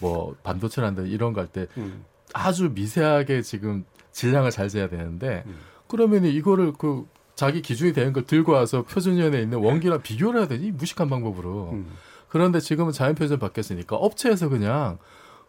[0.02, 2.04] 뭐 반도체란다 이런 거 할때 음.
[2.34, 5.58] 아주 미세하게 지금 질량을 잘 재야 되는데 음.
[5.88, 10.66] 그러면 이거를 그 자기 기준이 되는 걸 들고 와서 표준연에 있는 원기랑 비교를 해야 되지
[10.66, 11.92] 이 무식한 방법으로 음.
[12.28, 14.98] 그런데 지금은 자연 표준 바뀌었으니까 업체에서 그냥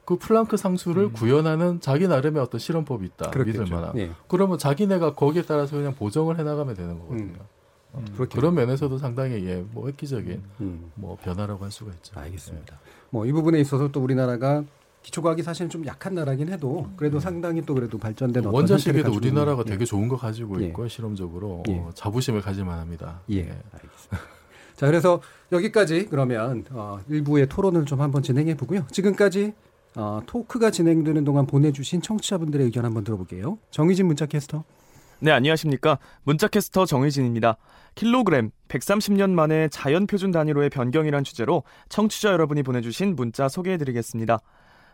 [0.04, 3.62] 그 플랑크 상수를 구현하는 자기 나름의 어떤 실험법이 있다 그렇겠죠.
[3.62, 4.10] 믿을 만한 예.
[4.26, 7.38] 그러면 자기네가 거기에 따라서 그냥 보정을 해 나가면 되는 거거든요
[7.94, 8.06] 음.
[8.16, 10.90] 그렇게 그런 면에서도 상당히 예, 뭐 획기적인 음.
[10.94, 12.80] 뭐 변화라고 할 수가 있죠 알겠습니다.
[13.12, 14.64] 뭐 이 부분에 있어서 또 우리나라가
[15.02, 19.66] 기초과학이 사실은 좀 약한 나라긴 해도 그래도 상당히 또 그래도 발전된 원자식에도 가지고 우리나라가 있는-
[19.68, 20.66] 되게 좋은 거 가지고 예.
[20.66, 21.78] 있고 실험적으로 예.
[21.78, 23.20] 어, 자부심을 가질 만합니다.
[23.30, 23.40] 예.
[23.72, 24.18] 알겠습니다.
[24.76, 25.20] 자, 그래서
[25.50, 28.86] 여기까지 그러면 어, 일부의 토론을 좀 한번 진행해 보고요.
[28.90, 29.52] 지금까지
[29.96, 33.58] 어, 토크가 진행되는 동안 보내주신 청취자분들의 의견 한번 들어볼게요.
[33.70, 34.64] 정희진 문자캐스터.
[35.24, 36.00] 네, 안녕하십니까.
[36.24, 37.56] 문자캐스터 정의진입니다.
[37.94, 44.40] 킬로그램 130년 만에 자연 표준 단위로의 변경이란 주제로 청취자 여러분이 보내주신 문자 소개해드리겠습니다.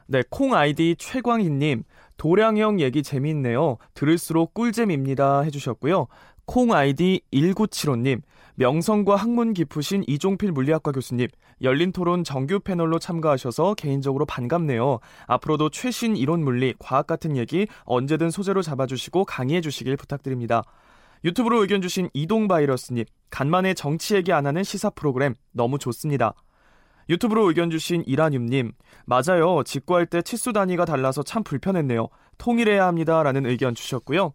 [0.08, 1.84] 네, 콩 아이디 최광희님,
[2.18, 3.78] 도량형 얘기 재미있네요.
[3.94, 5.40] 들을수록 꿀잼입니다.
[5.44, 6.08] 해주셨고요.
[6.44, 8.20] 콩 아이디 1975님,
[8.58, 11.28] 명성과 학문 깊으신 이종필 물리학과 교수님,
[11.62, 14.98] 열린 토론 정규 패널로 참가하셔서 개인적으로 반갑네요.
[15.28, 20.64] 앞으로도 최신 이론 물리, 과학 같은 얘기 언제든 소재로 잡아주시고 강의해 주시길 부탁드립니다.
[21.22, 26.34] 유튜브로 의견 주신 이동바이러스님, 간만에 정치 얘기 안 하는 시사 프로그램 너무 좋습니다.
[27.08, 28.72] 유튜브로 의견 주신 이라늄님,
[29.06, 29.62] 맞아요.
[29.62, 32.08] 직구할 때 치수 단위가 달라서 참 불편했네요.
[32.38, 33.22] 통일해야 합니다.
[33.22, 34.32] 라는 의견 주셨고요.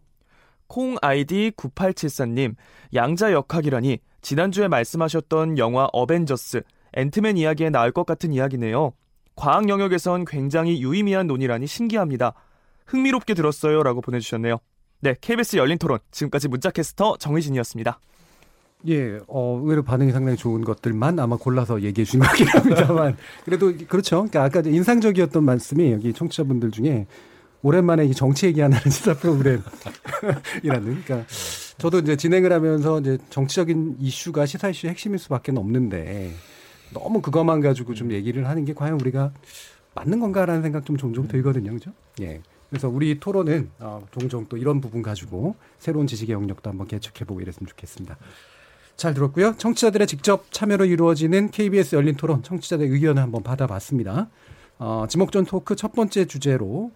[0.66, 2.54] 콩 아이디 9874님,
[2.94, 6.62] 양자 역학이라니, 지난주에 말씀하셨던 영화 어벤져스,
[6.94, 8.94] 앤트맨 이야기에 나올 것 같은 이야기네요.
[9.36, 12.32] 과학 영역에선 굉장히 유의미한 논의라니 신기합니다.
[12.86, 13.82] 흥미롭게 들었어요.
[13.82, 14.60] 라고 보내주셨네요.
[15.00, 15.98] 네, KBS 열린 토론.
[16.10, 18.00] 지금까지 문자캐스터 정의진이었습니다.
[18.88, 23.18] 예, 어, 의외로 반응이 상당히 좋은 것들만 아마 골라서 얘기해 주신 거긴 합니다만.
[23.44, 24.26] 그래도 그렇죠.
[24.26, 27.06] 그러니까 아까 인상적이었던 말씀이 여기 청취자분들 중에
[27.64, 29.64] 오랜만에 이 정치 얘기하는 시사 프로그램이라는.
[30.62, 31.24] 그러니까
[31.78, 36.34] 저도 이제 진행을 하면서 이제 정치적인 이슈가 시사 이슈의 핵심일 수밖에 없는데
[36.92, 39.32] 너무 그것만 가지고 좀 얘기를 하는 게 과연 우리가
[39.94, 41.72] 맞는 건가라는 생각 좀 종종 들거든요.
[41.72, 41.90] 그죠?
[42.20, 42.42] 예.
[42.68, 47.66] 그래서 우리 토론은 어, 종종 또 이런 부분 가지고 새로운 지식의 영역도 한번 개척해보고 이랬으면
[47.68, 48.18] 좋겠습니다.
[48.96, 49.54] 잘 들었고요.
[49.56, 54.28] 청취자들의 직접 참여로 이루어지는 KBS 열린 토론 청취자들의 의견을 한번 받아봤습니다.
[54.78, 56.92] 어, 지목전 토크 첫 번째 주제로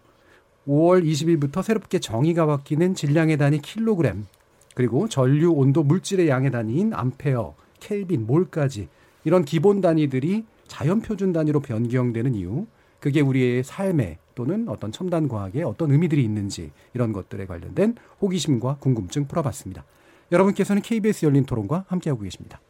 [0.69, 4.27] 5월 20일부터 새롭게 정의가 바뀌는 질량의 단위 킬로그램
[4.75, 8.89] 그리고 전류 온도 물질의 양의 단위인 암페어, 켈빈, 몰까지
[9.25, 12.67] 이런 기본 단위들이 자연 표준 단위로 변경되는 이유
[13.01, 19.27] 그게 우리의 삶에 또는 어떤 첨단 과학에 어떤 의미들이 있는지 이런 것들에 관련된 호기심과 궁금증
[19.27, 19.85] 풀어봤습니다.
[20.31, 22.61] 여러분께서는 KBS 열린 토론과 함께하고 계십니다.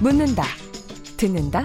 [0.00, 0.44] 묻는다,
[1.16, 1.64] 듣는다,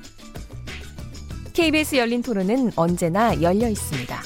[1.53, 4.21] KBS 열린 토론은 언제나 열려 있습니다.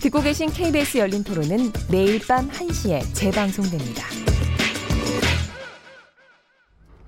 [0.00, 4.04] 듣고 계신 KBS 열린 토론은 매일 밤 1시에 재방송됩니다.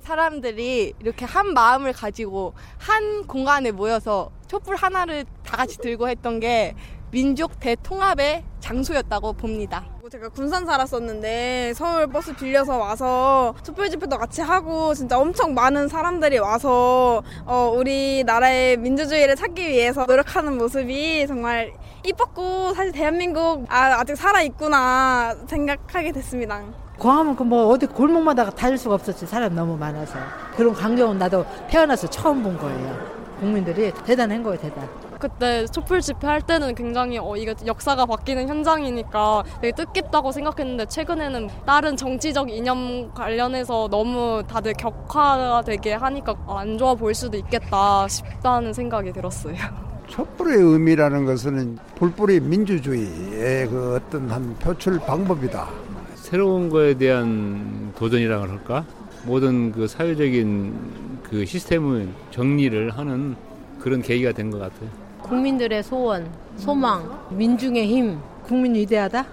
[0.02, 6.74] 사람들이 이렇게 한 마음을 가지고 한 공간에 모여서 촛불 하나를 다 같이 들고 했던 게
[7.10, 9.97] 민족 대통합의 장소였다고 봅니다.
[10.10, 16.38] 제가 군산 살았었는데 서울 버스 빌려서 와서 촛불 집회도 같이 하고 진짜 엄청 많은 사람들이
[16.38, 21.72] 와서 어, 우리나라의 민주주의를 찾기 위해서 노력하는 모습이 정말
[22.06, 26.62] 이뻤고 사실 대한민국 아, 아직 살아 있구나 생각하게 됐습니다.
[26.98, 30.18] 광화문 그 뭐 어디 골목마다 다닐 수가 없었지 사람 너무 많아서
[30.56, 32.98] 그런 광경은 나도 태어나서 처음 본 거예요.
[33.40, 34.88] 국민들이 대단한 거예요 대단.
[35.18, 41.48] 그때 촛불 집회 할 때는 굉장히 어 이게 역사가 바뀌는 현장이니까 되게 뜻깊다고 생각했는데 최근에는
[41.66, 49.12] 다른 정치적 이념 관련해서 너무 다들 격화되게 하니까 안 좋아 보일 수도 있겠다 싶다는 생각이
[49.12, 49.54] 들었어요.
[50.08, 55.68] 촛불의 의미라는 것은 불불이 민주주의의 그 어떤 한 표출 방법이다.
[56.14, 58.84] 새로운 거에 대한 도전이라 할까?
[59.24, 63.36] 모든 그 사회적인 그 시스템을 정리를 하는
[63.80, 64.88] 그런 계기가 된 것 같아요.
[65.22, 69.26] 국민들의 소원, 소망, 민중의 힘, 국민 위대하다?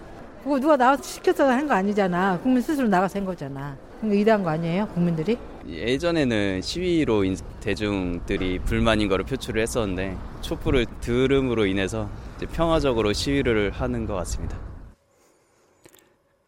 [0.44, 2.40] 그거 누가 나와서 시켜서 한거 아니잖아.
[2.40, 3.76] 국민 스스로 나가서 한 거잖아.
[4.00, 5.38] 그러니까 위대한 거 아니에요, 국민들이?
[5.68, 7.24] 예전에는 시위로
[7.60, 12.08] 대중들이 불만인 거를 표출을 했었는데 촛불을 들음으로 인해서
[12.52, 14.58] 평화적으로 시위를 하는 것 같습니다.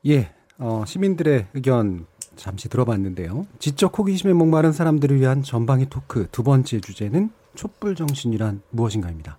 [0.06, 3.48] 예, 어, 시민들의 의견 잠시 들어봤는데요.
[3.58, 9.38] 지적 호기심에 목마른 사람들을 위한 전방위 토크 두 번째 주제는 촛불 정신이란 무엇인가입니다.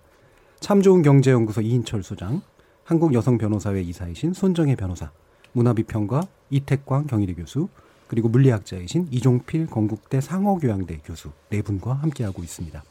[0.59, 2.41] 참 좋은 경제연구소 이인철 소장,
[2.83, 5.09] 한국 여성 변호사회 이사이신 손정혜 변호사,
[5.53, 7.69] 문화비평가 이택광 경희대 교수,
[8.07, 12.83] 그리고 물리학자이신 이종필 건국대 상어교양대 교수 네 분과 함께하고 있습니다.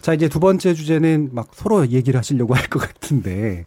[0.00, 3.66] 자, 이제 두 번째 주제는 막 서로 얘기를 하시려고 할 것 같은데,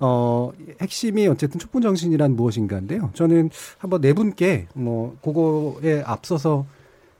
[0.00, 3.10] 어, 핵심이 어쨌든 촛불 정신이란 무엇인가인데요.
[3.12, 6.64] 저는 한번 네 분께 뭐, 그거에 앞서서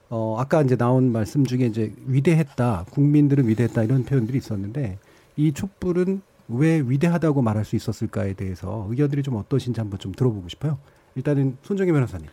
[0.09, 4.99] 어, 아까 이제 나온 말씀 중에 이제 위대했다, 국민들은 위대했다 이런 표현들이 있었는데
[5.35, 10.77] 이 촛불은 왜 위대하다고 말할 수 있었을까에 대해서 의견들이 좀 어떠신지 한번 좀 들어보고 싶어요.
[11.15, 12.27] 일단은 손정희 변호사님.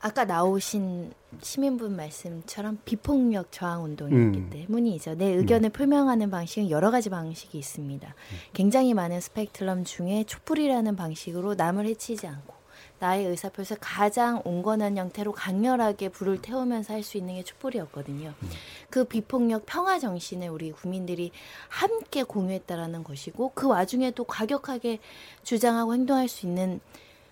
[0.00, 4.50] 아까 나오신 시민분 말씀처럼 비폭력 저항 운동이었기 음.
[4.50, 5.14] 때문이죠.
[5.16, 5.72] 내 의견을 음.
[5.72, 8.06] 표명하는 방식은 여러 가지 방식이 있습니다.
[8.06, 8.36] 음.
[8.52, 12.55] 굉장히 많은 스펙트럼 중에 촛불이라는 방식으로 남을 해치지 않고
[12.98, 18.34] 나의 의사표시를 가장 온건한 형태로 강렬하게 불을 태우면서 할 수 있는 게 촛불이었거든요.
[18.42, 18.50] 음.
[18.90, 21.30] 그 비폭력 평화 정신을 우리 국민들이
[21.68, 24.98] 함께 공유했다라는 것이고 그 와중에도 과격하게
[25.44, 26.80] 주장하고 행동할 수 있는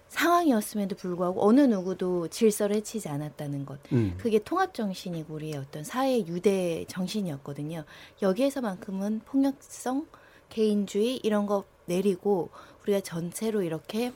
[0.08, 3.80] 상황이었음에도 불구하고 어느 누구도 질서를 해치지 않았다는 것.
[3.92, 4.14] 음.
[4.18, 7.84] 그게 통합 정신이고 우리의 어떤 사회 유대 정신이었거든요.
[8.22, 10.06] 여기에서만큼은 폭력성,
[10.50, 12.50] 개인주의 이런 거 내리고
[12.84, 14.12] 우리가 전체로 이렇게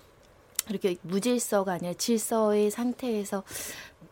[0.71, 3.45] 이렇게 무질서가 아니라 질서의 상태에서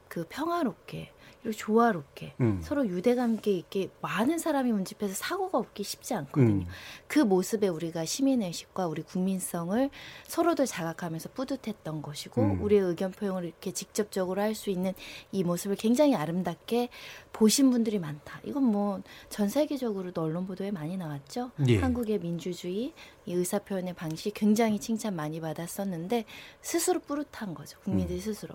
[0.09, 1.11] 그 평화롭게
[1.53, 2.61] 조화롭게 음.
[2.63, 6.65] 서로 유대감 있게 많은 사람이 문집해서 사고가 없기 쉽지 않거든요.
[6.65, 6.67] 음.
[7.07, 9.91] 그 모습에 우리가 시민의식과 우리 국민성을
[10.27, 12.63] 서로들 자각하면서 뿌듯했던 것이고 음.
[12.63, 14.95] 우리의 의견 표현을 이렇게 직접적으로 할 수 있는
[15.33, 16.89] 이 모습을 굉장히 아름답게
[17.33, 18.41] 보신 분들이 많다.
[18.45, 21.51] 이건 뭐 전 세계적으로도 언론 보도에 많이 나왔죠.
[21.69, 21.79] 예.
[21.79, 22.93] 한국의 민주주의
[23.27, 26.25] 이 의사 표현의 방식 굉장히 칭찬 많이 받았었는데
[26.63, 27.79] 스스로 뿌듯한 거죠.
[27.81, 28.21] 국민들 음.
[28.21, 28.55] 스스로.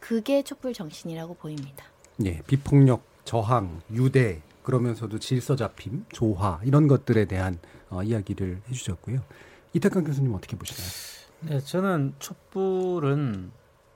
[0.00, 1.84] 그게 촛불 정신이라고 보입니다.
[2.24, 7.58] 예, 비폭력 저항, 유대 그러면서도 질서 잡힘, 조화 이런 것들에 대한
[7.90, 9.20] 어, 이야기를 해주셨고요.
[9.72, 10.88] 이태강 교수님 어떻게 보시나요?
[11.40, 13.50] 네, 저는 촛불은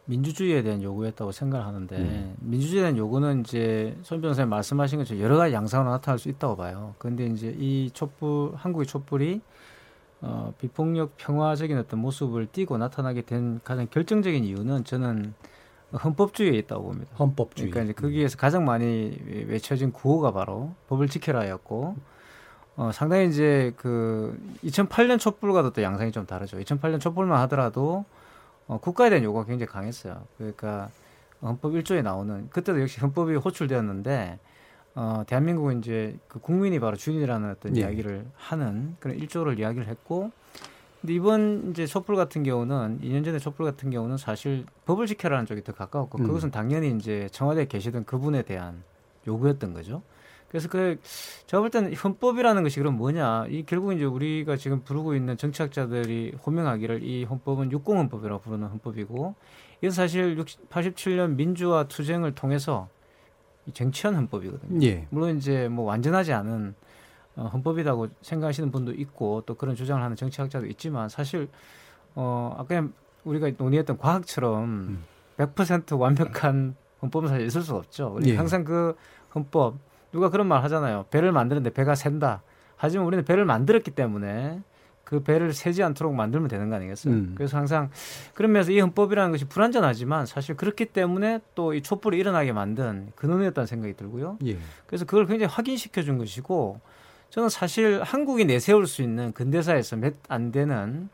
[0.06, 2.34] 민주주의에 대한 요구였다고 생각을 하는데 음.
[2.40, 6.94] 민주주의에 대한 요구는 이제 손 변호사님 말씀하신 것처럼 여러 가지 양상으로 나타날 수 있다고 봐요.
[6.98, 9.40] 그런데 이제 이 촛불 한국의 촛불이
[10.20, 15.34] 어, 비폭력 평화적인 어떤 모습을 띠고 나타나게 된 가장 결정적인 이유는 저는
[15.92, 17.10] 헌법주의에 있다고 봅니다.
[17.18, 17.70] 헌법주의.
[17.70, 19.18] 그러니까 이제 거기에서 가장 많이
[19.48, 21.96] 외쳐진 구호가 바로 법을 지켜라였고
[22.76, 26.58] 어, 상당히 이제 그 2008년 촛불과도 또 양상이 좀 다르죠.
[26.58, 28.04] 2008년 촛불만 하더라도
[28.66, 30.22] 어, 국가에 대한 요구가 굉장히 강했어요.
[30.36, 30.90] 그러니까
[31.42, 34.38] 헌법 1조에 나오는 그때도 역시 헌법이 호출되었는데
[34.94, 37.80] 어, 대한민국은 이제 그 국민이 바로 주인이라는 어떤 예.
[37.80, 40.30] 이야기를 하는 그런 1조를 이야기를 했고
[41.00, 45.62] 근데 이번 이제 촛불 같은 경우는 2년 전에 촛불 같은 경우는 사실 법을 지켜라는 쪽이
[45.62, 46.26] 더 가까웠고 음.
[46.26, 48.82] 그것은 당연히 이제 청와대에 계시던 그분에 대한
[49.26, 50.02] 요구였던 거죠.
[50.48, 50.98] 그래서 그
[51.46, 53.46] 제가 볼 때는 헌법이라는 것이 그럼 뭐냐?
[53.48, 59.34] 이 결국 이제 우리가 지금 부르고 있는 정치학자들이 호명하기를 이 헌법은 육공헌법이라고 부르는 헌법이고
[59.80, 62.88] 이건 사실 60, 87년 민주화 투쟁을 통해서
[63.66, 64.84] 이 쟁취한 헌법이거든요.
[64.86, 65.06] 예.
[65.10, 66.74] 물론 이제 뭐 완전하지 않은 어,
[67.46, 71.48] 헌법이라고 생각하시는 분도 있고 또 그런 주장을 하는 정치학자도 있지만 사실
[72.14, 72.86] 어 아까
[73.24, 75.04] 우리가 논의했던 과학처럼
[75.36, 78.12] 100% 완벽한 헌법은 사실 있을 수가 없죠.
[78.16, 78.36] 우리 예.
[78.36, 78.96] 항상 그
[79.34, 79.76] 헌법
[80.12, 81.04] 누가 그런 말 하잖아요.
[81.10, 82.42] 배를 만드는데 배가 샌다.
[82.76, 84.62] 하지만 우리는 배를 만들었기 때문에
[85.04, 87.14] 그 배를 새지 않도록 만들면 되는 거 아니겠어요?
[87.14, 87.34] 음.
[87.34, 87.90] 그래서 항상
[88.34, 93.66] 그런 면에서 이 헌법이라는 것이 불완전하지만 사실 그렇기 때문에 또 이 촛불이 일어나게 만든 근원이었다는
[93.66, 94.38] 생각이 들고요.
[94.46, 94.58] 예.
[94.86, 96.80] 그래서 그걸 굉장히 확인시켜 준 것이고
[97.30, 101.08] 저는 사실 한국이 내세울 수 있는 근대사에서 몇 안 되는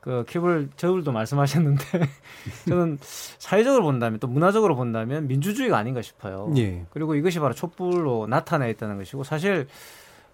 [0.00, 1.84] 그 큐블 저울도 말씀하셨는데
[2.68, 6.52] 저는 사회적으로 본다면 또 문화적으로 본다면 민주주의가 아닌가 싶어요.
[6.56, 6.84] 예.
[6.90, 9.68] 그리고 이것이 바로 촛불로 나타나 있다는 것이고 사실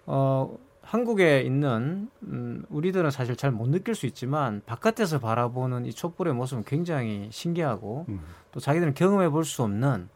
[0.07, 6.33] 어 한국에 있는 음, 우리들은 사실 잘 못 느낄 수 있지만 바깥에서 바라보는 이 촛불의
[6.33, 8.21] 모습은 굉장히 신기하고 음.
[8.51, 10.09] 또 자기들은 경험해 볼 수 없는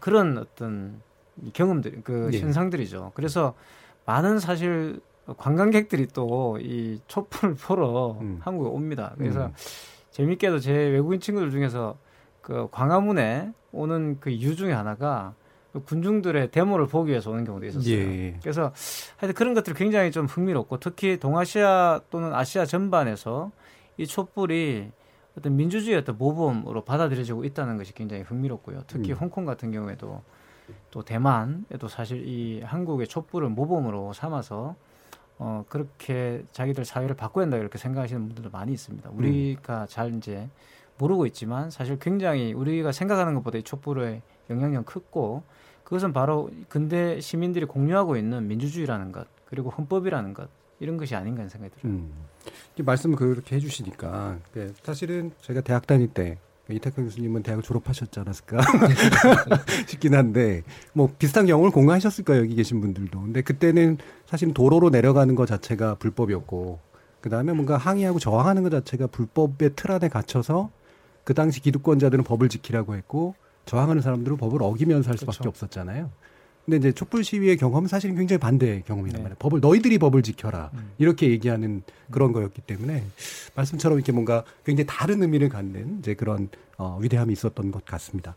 [0.00, 1.00] 그런 어떤
[1.52, 2.40] 경험들 그 예.
[2.40, 3.12] 현상들이죠.
[3.14, 3.54] 그래서
[4.10, 5.00] 많은 사실
[5.36, 9.14] 관광객들이 또 이 촛불 보러 한국에 옵니다.
[9.16, 9.52] 그래서 음.
[10.10, 11.96] 재밌게도 제 외국인 친구들 중에서
[12.42, 15.34] 그 광화문에 오는 그 이유 중에 하나가
[15.72, 17.94] 그 군중들의 데모를 보기 위해서 오는 경우도 있었어요.
[17.94, 18.36] 예.
[18.42, 18.72] 그래서
[19.18, 23.52] 하여튼 그런 것들이 굉장히 좀 흥미롭고 특히 동아시아 또는 아시아 전반에서
[23.96, 24.90] 이 촛불이
[25.38, 28.82] 어떤 민주주의 어떤 모범으로 받아들여지고 있다는 것이 굉장히 흥미롭고요.
[28.88, 29.18] 특히 음.
[29.20, 30.22] 홍콩 같은 경우에도
[30.90, 34.74] 또 대만에도 사실 이 한국의 촛불을 모범으로 삼아서
[35.38, 39.10] 어 그렇게 자기들 사회를 바꿔야 한다 이렇게 생각하시는 분들도 많이 있습니다.
[39.10, 40.48] 우리가 잘 이제
[40.98, 45.42] 모르고 있지만 사실 굉장히 우리가 생각하는 것보다 이 촛불의 영향력은 크고
[45.84, 50.48] 그것은 바로 근대 시민들이 공유하고 있는 민주주의라는 것 그리고 헌법이라는 것
[50.78, 51.92] 이런 것이 아닌가 하는 생각이 들어요.
[51.92, 52.12] 음.
[52.78, 56.38] 이 말씀을 그렇게 해주시니까 네, 사실은 제가 대학 다닐 때
[56.72, 58.58] 이태근 교수님은 대학을 졸업하셨지 않았을까
[59.86, 60.62] 싶긴 한데
[60.92, 65.96] 뭐 비슷한 경험을 공유하셨을 거예요 여기 계신 분들도 근데 그때는 사실 도로로 내려가는 것 자체가
[65.96, 66.78] 불법이었고
[67.20, 70.70] 그 다음에 뭔가 항의하고 저항하는 것 자체가 불법의 틀 안에 갇혀서
[71.24, 73.34] 그 당시 기득권자들은 법을 지키라고 했고
[73.66, 75.48] 저항하는 사람들은 법을 어기면서 할 수밖에 그렇죠.
[75.50, 76.10] 없었잖아요.
[76.64, 79.22] 근데 이제 촛불 시위의 경험은 사실은 굉장히 반대의 경험이란 네.
[79.22, 79.36] 말이에요.
[79.38, 80.92] 법을 너희들이 법을 지켜라 음.
[80.98, 83.04] 이렇게 얘기하는 그런 거였기 때문에
[83.54, 88.36] 말씀처럼 이렇게 뭔가 굉장히 다른 의미를 갖는 이제 그런 어, 위대함이 있었던 것 같습니다.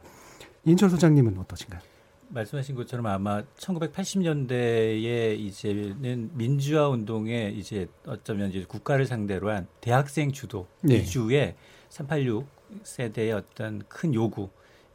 [0.66, 1.82] 인철 소장님은 어떠신가요?
[2.30, 10.68] 말씀하신 것처럼 아마 1980년대에 이제는 민주화 운동에 이제 어쩌면 이제 국가를 상대로 한 대학생 주도
[10.82, 10.96] 네.
[10.96, 11.56] 이주의
[11.90, 12.48] 386
[12.84, 14.50] 세대의 어떤 큰 요구,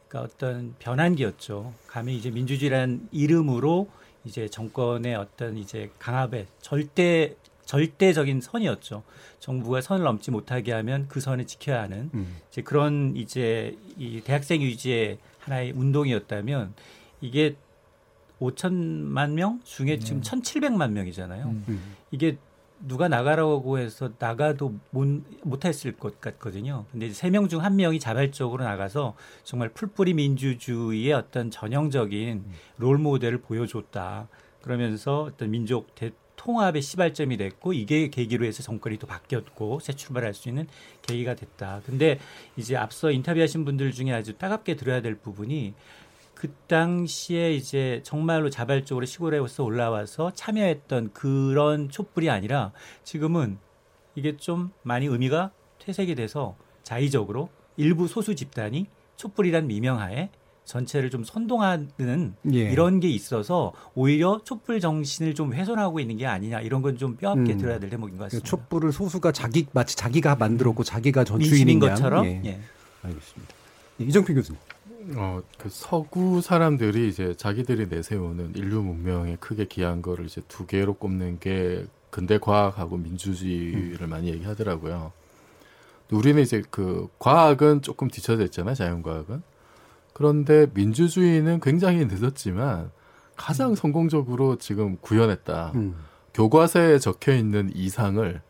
[0.09, 1.73] 그러니까 어떤 변환기였죠.
[1.87, 3.89] 감히 이제 민주주의라는 이름으로
[4.25, 7.35] 이제 정권의 어떤 이제 강압의 절대
[7.65, 9.03] 절대적인 선이었죠.
[9.39, 12.37] 정부가 선을 넘지 못하게 하면 그 선을 지켜야 하는 음.
[12.51, 16.73] 이제 그런 이제 이 대학생 유지의 하나의 운동이었다면
[17.21, 17.55] 이게
[18.41, 21.45] 5천만 명 중에 지금 1,700만 명이잖아요.
[21.45, 21.95] 음.
[22.09, 22.37] 이게
[22.81, 26.85] 누가 나가라고 해서 나가도 못, 못했을 것 같거든요.
[26.91, 32.45] 근데 세 명 중 한 명이 자발적으로 나가서 정말 풀뿌리 민주주의의 어떤 전형적인
[32.77, 34.27] 롤 모델을 보여줬다.
[34.61, 40.33] 그러면서 어떤 민족 대 통합의 시발점이 됐고 이게 계기로 해서 정권이 또 바뀌었고 새 출발할
[40.33, 40.67] 수 있는
[41.01, 41.81] 계기가 됐다.
[41.85, 42.17] 근데
[42.55, 45.73] 이제 앞서 인터뷰하신 분들 중에 아주 따갑게 들어야 될 부분이
[46.39, 52.71] 그 당시에 이제 정말로 자발적으로 시골에서 올라와서 참여했던 그런 촛불이 아니라
[53.03, 53.57] 지금은
[54.15, 58.87] 이게 좀 많이 의미가 퇴색이 돼서 자의적으로 일부 소수 집단이
[59.17, 60.29] 촛불이란 미명하에
[60.63, 62.59] 전체를 좀 선동하는 예.
[62.71, 67.51] 이런 게 있어서 오히려 촛불 정신을 좀 훼손하고 있는 게 아니냐 이런 건 좀 뼈아프게
[67.53, 67.57] 음.
[67.57, 68.47] 들어야 될 대목인 것그 같습니다.
[68.49, 72.25] 촛불을 소수가 자기 마치 자기가 만들었고 자기가 전 민심인 주인인 것처럼?
[72.27, 72.41] 예.
[72.45, 72.59] 예.
[73.03, 73.55] 알겠습니다.
[73.99, 74.57] 예, 이정필 교수님.
[75.15, 80.93] 어, 그 서구 사람들이 이제 자기들이 내세우는 인류 문명에 크게 기한 거를 이제 두 개로
[80.93, 85.11] 꼽는 게 근대 과학하고 민주주의를 많이 얘기하더라고요.
[86.11, 89.43] 우리는 이제 그 과학은 조금 뒤쳐져 있잖아요, 자연과학은.
[90.13, 92.91] 그런데 민주주의는 굉장히 늦었지만
[93.35, 95.71] 가장 성공적으로 지금 구현했다.
[95.75, 95.95] 음.
[96.33, 98.41] 교과서에 적혀 있는 이상을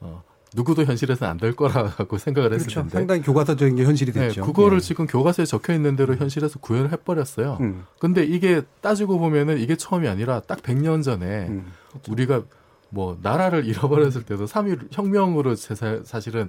[0.00, 0.22] 어,
[0.54, 2.80] 누구도 현실에서는 안 될 거라고 생각을 했을 그렇죠.
[2.80, 4.44] 텐데 상당히 교과서적인 게 현실이 네, 됐죠.
[4.44, 4.80] 그거를 예.
[4.80, 7.58] 지금 교과서에 적혀 있는 대로 현실에서 구현을 해버렸어요.
[7.60, 7.84] 음.
[7.98, 11.72] 근데 이게 따지고 보면은 이게 처음이 아니라 딱 100년 전에 음.
[12.08, 12.42] 우리가
[12.88, 16.48] 뭐 나라를 잃어버렸을 때도 3.1 혁명으로 제 사- 사실은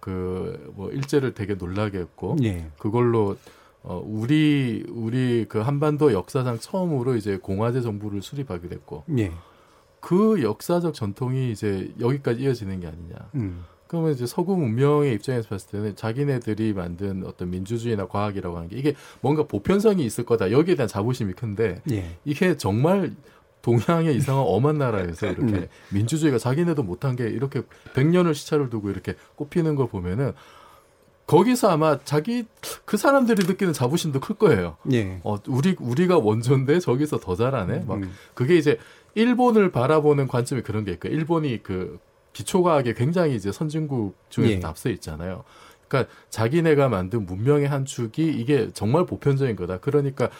[0.00, 2.66] 그 뭐 일제를 되게 놀라게 했고 예.
[2.78, 3.36] 그걸로
[3.84, 9.30] 어 우리 우리 그 한반도 역사상 처음으로 이제 공화제 정부를 수립하게 됐고 예.
[10.02, 13.14] 그 역사적 전통이 이제 여기까지 이어지는 게 아니냐.
[13.36, 13.64] 음.
[13.86, 18.94] 그러면 이제 서구 문명의 입장에서 봤을 때는 자기네들이 만든 어떤 민주주의나 과학이라고 하는 게 이게
[19.20, 20.50] 뭔가 보편성이 있을 거다.
[20.50, 22.16] 여기에 대한 자부심이 큰데 예.
[22.24, 23.14] 이게 정말
[23.62, 25.68] 동양의 이상한 엄한 나라에서 이렇게 음.
[25.92, 27.62] 민주주의가 자기네도 못한 게 이렇게
[27.94, 30.32] 100년을 시차를 두고 이렇게 꼽히는 걸 보면은
[31.26, 32.44] 거기서 아마 자기
[32.84, 34.76] 그 사람들이 느끼는 자부심도 클 거예요.
[34.92, 35.20] 예.
[35.22, 37.84] 어, 우리 우리가 원조인데 저기서 더 잘하네.
[37.86, 38.12] 막 음.
[38.34, 38.78] 그게 이제
[39.14, 41.98] 일본을 바라보는 관점이 그런 게 있고 일본이 그
[42.32, 44.60] 기초과학에 굉장히 이제 선진국 중에 예.
[44.60, 45.44] 서 앞서 있잖아요.
[45.86, 49.78] 그러니까 자기네가 만든 문명의 한 축이 이게 정말 보편적인 거다.
[49.78, 50.30] 그러니까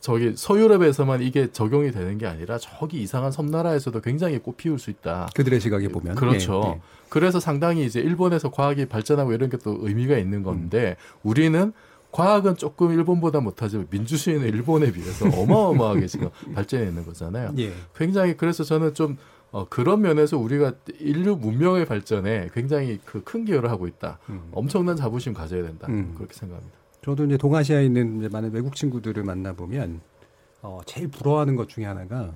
[0.00, 5.28] 저기 서유럽에서만 이게 적용이 되는 게 아니라 저기 이상한 섬나라에서도 굉장히 꽃피울 수 있다.
[5.36, 6.62] 그들의 시각에 보면 그렇죠.
[6.64, 6.80] 예, 예.
[7.08, 11.72] 그래서 상당히 이제 일본에서 과학이 발전하고 이런 게 또 의미가 있는 건데 우리는
[12.12, 17.52] 과학은 조금 일본보다 못하지만 민주주의는 일본에 비해서 어마어마하게 지금 발전해 있는 거잖아요.
[17.58, 17.72] 예.
[17.94, 19.16] 굉장히 그래서 저는 좀
[19.50, 24.18] 어, 그런 면에서 우리가 인류 문명의 발전에 굉장히 그 큰 기여를 하고 있다.
[24.52, 25.86] 엄청난 자부심 가져야 된다.
[25.88, 26.12] 음.
[26.16, 26.76] 그렇게 생각합니다.
[27.04, 30.00] 저도 이제 동아시아에 있는 이제 많은 외국 친구들을 만나 보면
[30.62, 32.34] 어, 제일 부러워하는 것 중에 하나가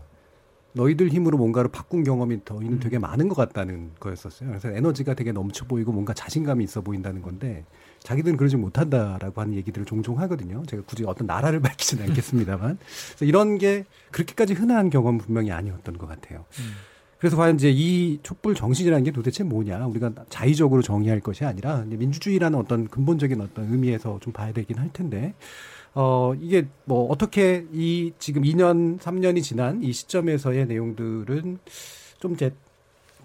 [0.75, 4.49] 너희들 힘으로 뭔가를 바꾼 경험이 너희는 되게 많은 것 같다는 거였었어요.
[4.49, 7.67] 그래서 에너지가 되게 넘쳐 보이고 뭔가 자신감이 있어 보인다는 건데
[8.03, 10.63] 자기들은 그러지 못한다라고 하는 얘기들을 종종 하거든요.
[10.67, 12.79] 제가 굳이 어떤 나라를 밝히지는 않겠습니다만
[13.09, 16.45] 그래서 이런 게 그렇게까지 흔한 경험은 분명히 아니었던 것 같아요.
[17.23, 22.59] 그래서 과연 이제 이 촛불 정신이라는 게 도대체 뭐냐 우리가 자의적으로 정의할 것이 아니라 민주주의라는
[22.59, 25.33] 어떤 근본적인 어떤 의미에서 좀 봐야 되긴 할 텐데
[25.95, 31.59] 어 이게 뭐 어떻게 이 지금 2년 3년이 지난 이 시점에서의 내용들은
[32.19, 32.53] 좀 이제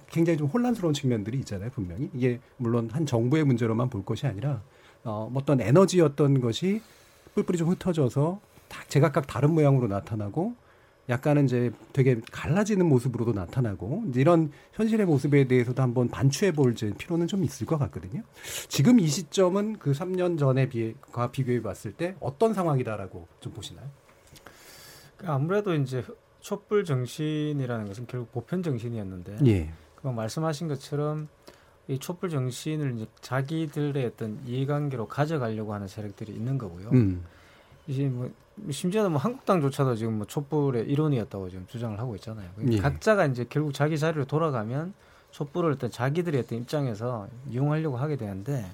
[0.09, 4.61] 굉장히 좀 혼란스러운 측면들이 있잖아요 분명히 이게 물론 한 정부의 문제로만 볼 것이 아니라
[5.03, 6.81] 어 어떤 에너지였던 것이
[7.35, 10.55] 뿔뿔이 좀 흩어져서 다 제각각 다른 모양으로 나타나고
[11.09, 17.43] 약간은 이제 되게 갈라지는 모습으로도 나타나고 이런 현실의 모습에 대해서도 한번 반추해 볼 필요는 좀
[17.43, 18.23] 있을 것 같거든요.
[18.67, 23.87] 지금 이 시점은 그 3년 전에 비과 비교해 봤을 때 어떤 상황이다라고 좀 보시나요?
[25.23, 26.03] 아무래도 이제
[26.41, 29.71] 촛불 정신이라는 것은 결국 보편 정신이었는데 예.
[30.07, 31.27] 그 말씀하신 것처럼
[31.87, 36.89] 이 촛불 정신을 이제 자기들의 어떤 이해관계로 가져가려고 하는 세력들이 있는 거고요.
[36.89, 37.23] 음.
[37.87, 38.29] 이제 뭐
[38.71, 42.49] 심지어는 뭐 한국당조차도 지금 뭐 촛불의 일원이었다고 지금 주장을 하고 있잖아요.
[42.71, 42.77] 예.
[42.79, 44.93] 각자가 이제 결국 자기 자리로 돌아가면
[45.31, 48.65] 촛불을 어떤 자기들의 어떤 입장에서 이용하려고 하게 되는데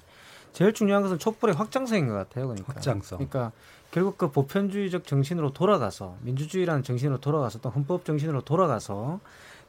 [0.52, 2.46] 제일 중요한 것은 촛불의 확장성인 것 같아요.
[2.46, 2.72] 그러니까.
[2.72, 3.18] 확장성.
[3.18, 3.52] 그러니까
[3.90, 9.20] 결국 그 보편주의적 정신으로 돌아가서 민주주의라는 정신으로 돌아가서 또 헌법 정신으로 돌아가서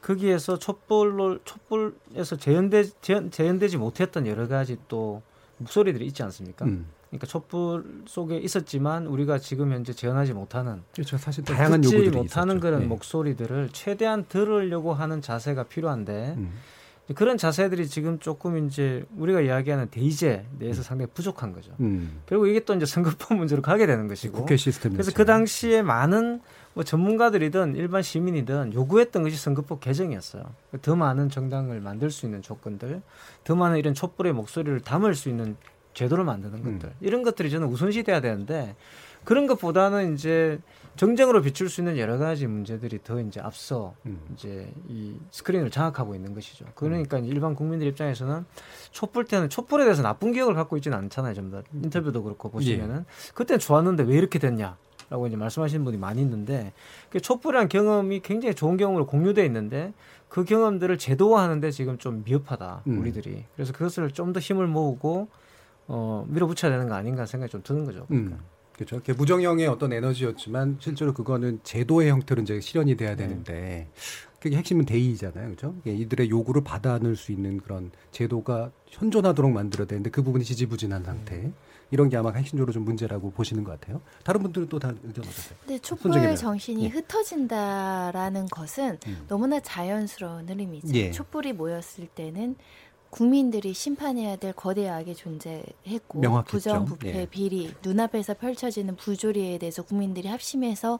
[0.05, 5.23] 거기에서 촛불로 촛불에서 재현되 재현, 재현되지 못했던 여러 가지 또
[5.57, 6.65] 목소리들이 있지 않습니까?
[6.65, 6.85] 음.
[7.09, 11.17] 그러니까 촛불 속에 있었지만 우리가 지금 현재 재현하지 못하는 그렇죠.
[11.17, 12.59] 사실 또 다양한 요구들이 못하는 있었죠.
[12.59, 12.85] 그런 예.
[12.85, 16.53] 목소리들을 최대한 들으려고 하는 자세가 필요한데 음.
[17.13, 21.71] 그런 자세들이 지금 조금 이제 우리가 이야기하는 대의제에 대해서 상당히 부족한 거죠.
[21.79, 22.21] 음.
[22.25, 24.39] 그리고 이게 또 이제 선거법 문제로 가게 되는 것이고.
[24.39, 25.11] 국회 시스템 그래서.
[25.13, 26.41] 그 당시에 많은
[26.73, 30.43] 뭐 전문가들이든 일반 시민이든 요구했던 것이 선거법 개정이었어요.
[30.81, 33.01] 더 많은 정당을 만들 수 있는 조건들,
[33.43, 35.57] 더 많은 이런 촛불의 목소리를 담을 수 있는
[35.93, 36.79] 제도를 만드는 음.
[36.79, 36.93] 것들.
[37.01, 38.75] 이런 것들이 저는 우선시 돼야 되는데
[39.23, 40.59] 그런 것보다는 이제
[40.95, 44.19] 정쟁으로 비출 수 있는 여러 가지 문제들이 더 이제 앞서 음.
[44.33, 46.65] 이제 이 스크린을 장악하고 있는 것이죠.
[46.75, 48.45] 그러니까 일반 국민들 입장에서는
[48.91, 51.33] 촛불 때는 촛불에 대해서 나쁜 기억을 갖고 있지는 않잖아요.
[51.33, 54.77] 전부 다 인터뷰도 그렇고 보시면은 그때는 좋았는데 왜 이렇게 됐냐?
[55.09, 56.73] 라고 이제 말씀하시는 분이 많이 있는데
[57.11, 59.93] 그 촛불이라는 경험이 굉장히 좋은 경험으로 공유돼 있는데
[60.29, 62.99] 그 경험들을 제도화하는데 지금 좀 미흡하다 음.
[63.01, 65.27] 우리들이 그래서 그것을 좀 더 힘을 모으고
[65.87, 68.07] 어 밀어붙여야 되는 거 아닌가 생각이 좀 드는 거죠.
[68.11, 68.39] 음.
[68.75, 68.97] 그렇죠.
[68.97, 73.87] 그게 무정형의 어떤 에너지였지만 실제로 그거는 제도의 형태로 이제 실현이 돼야 되는데
[74.39, 75.45] 그게 핵심은 대의잖아요.
[75.55, 75.75] 그렇죠?
[75.85, 81.51] 이들의 요구를 받아낼 수 있는 그런 제도가 현존하도록 만들어야 되는데 그 부분이 지지부진한 상태.
[81.91, 84.01] 이런 게 아마 핵심적으로 좀 문제라고 보시는 것 같아요.
[84.23, 85.57] 다른 분들은 또 다 의견 어떠세요?
[85.61, 86.35] 근데 촛불.
[86.35, 86.87] 정신이 예.
[86.89, 89.25] 흩어진다라는 것은 음.
[89.27, 90.87] 너무나 자연스러운 흐름이죠.
[90.95, 91.11] 예.
[91.11, 92.55] 촛불이 모였을 때는
[93.15, 96.51] 국민들이 심판해야 될 거대 악이 존재했고 명확했죠.
[96.51, 97.25] 부정 부패 예.
[97.25, 100.99] 비리 눈앞에서 펼쳐지는 부조리에 대해서 국민들이 합심해서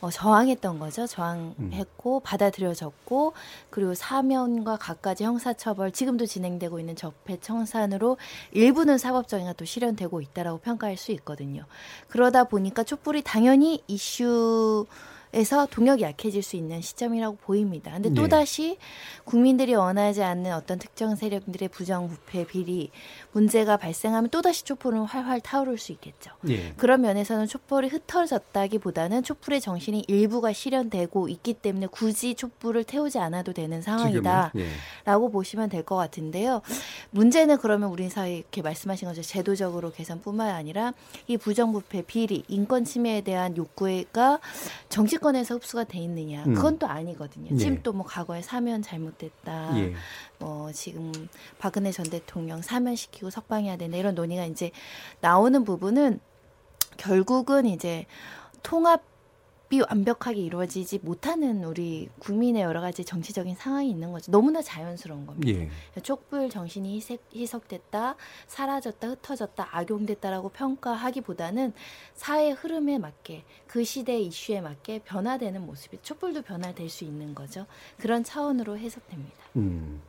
[0.00, 1.06] 어, 저항했던 거죠.
[1.06, 3.34] 저항했고 받아들여졌고
[3.70, 8.16] 그리고 사면과 갖가지 형사처벌 지금도 진행되고 있는 적폐 청산으로
[8.50, 11.66] 일부는 사법정의가 또 실현되고 있다라고 평가할 수 있거든요.
[12.08, 14.86] 그러다 보니까 촛불이 당연히 이슈
[15.34, 17.92] 에서 동력이 약해질 수 있는 시점이라고 보입니다.
[17.92, 18.14] 근데 네.
[18.14, 18.78] 또다시
[19.24, 22.90] 국민들이 원하지 않는 어떤 특정 세력들의 부정 부패 비리
[23.32, 26.30] 문제가 발생하면 또다시 촛불은 활활 타오를 수 있겠죠.
[26.48, 26.72] 예.
[26.76, 33.82] 그런 면에서는 촛불이 흩어졌다기보다는 촛불의 정신이 일부가 실현되고 있기 때문에 굳이 촛불을 태우지 않아도 되는
[33.82, 34.50] 상황이다.
[34.52, 34.70] 지금은, 예.
[35.04, 36.62] 라고 보시면 될 것 같은데요.
[37.10, 40.94] 문제는 그러면 우리 사회 이렇게 말씀하신 것처럼 제도적으로 개선뿐만 아니라
[41.26, 44.38] 이 부정부패, 비리, 인권 침해에 대한 욕구가
[44.88, 46.44] 정치 권에서 흡수가 돼 있느냐.
[46.46, 46.54] 음.
[46.54, 47.48] 그건 또 아니거든요.
[47.52, 47.56] 예.
[47.56, 49.78] 지금 또 뭐 과거에 사면 잘못됐다.
[49.78, 49.94] 예.
[50.38, 51.10] 뭐 지금
[51.58, 54.70] 박근혜 전 대통령 사면시키고 석방해야 되는 이런 논의가 이제
[55.20, 56.20] 나오는 부분은
[56.98, 58.04] 결국은 이제
[58.62, 59.02] 통합
[59.74, 64.30] 이 완벽하게 이루어지지 못하는 우리 국민의 여러 가지 정치적인 상황이 있는 거죠.
[64.30, 65.60] 너무나 자연스러운 겁니다.
[65.60, 66.00] 예.
[66.00, 68.14] 촛불 정신이 희색, 희석됐다,
[68.46, 71.72] 사라졌다, 흩어졌다, 악용됐다라고 평가하기보다는
[72.14, 77.66] 사회 흐름에 맞게 그 시대의 이슈에 맞게 변화되는 모습이 촛불도 변화될 수 있는 거죠.
[77.98, 79.36] 그런 차원으로 해석됩니다.
[79.56, 80.00] 음.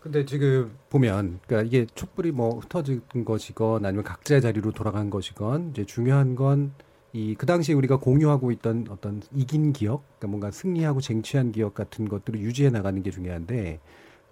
[0.00, 5.84] 근데 지금 보면 그러니까 이게 촛불이 뭐 흩어진 것이건 아니면 각자의 자리로 돌아간 것이건 이제
[5.84, 6.72] 중요한 건
[7.14, 12.08] 이 그 당시에 우리가 공유하고 있던 어떤 이긴 기억, 그러니까 뭔가 승리하고 쟁취한 기억 같은
[12.08, 13.80] 것들을 유지해 나가는 게 중요한데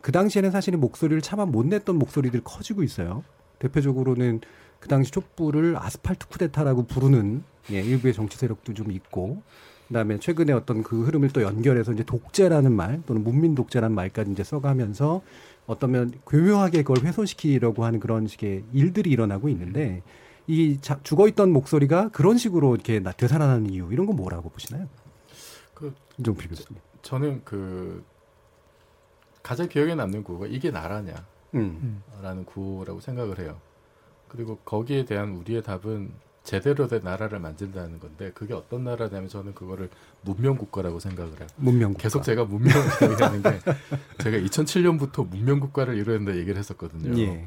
[0.00, 3.22] 그 당시에는 사실은 목소리를 차마 못 냈던 목소리들이 커지고 있어요.
[3.58, 4.40] 대표적으로는
[4.78, 9.42] 그 당시 촛불을 아스팔트 쿠데타라고 부르는 예, 일부의 정치 세력도 좀 있고
[9.88, 14.42] 그다음에 최근에 어떤 그 흐름을 또 연결해서 이제 독재라는 말 또는 문민 독재라는 말까지 이제
[14.42, 15.20] 써가면서
[15.66, 20.02] 어떠면 교묘하게 그걸 훼손시키려고 하는 그런 식의 일들이 일어나고 있는데
[20.50, 24.88] 이 자, 죽어 있던 목소리가 그런 식으로 이렇게 나- 되살아나는 이유 이런 건 뭐라고 보시나요?
[25.74, 26.80] 그 김종필 교수님.
[27.02, 28.04] 저는 그
[29.42, 31.14] 가장 기억에 남는 구호가 이게 나라냐
[31.54, 32.02] 음.
[32.20, 33.58] 라는 구호라고 생각을 해요.
[34.28, 36.10] 그리고 거기에 대한 우리의 답은
[36.42, 39.88] 제대로 된 나라를 만든다는 건데 그게 어떤 나라냐면 저는 그거를
[40.22, 41.46] 문명 국가라고 생각을 해요.
[41.56, 42.02] 문명 국가.
[42.02, 43.50] 계속 제가 얘기하는 게
[44.18, 47.16] 제가 2007년부터 문명 국가를 이루는데 얘기를 했었거든요.
[47.20, 47.46] 예.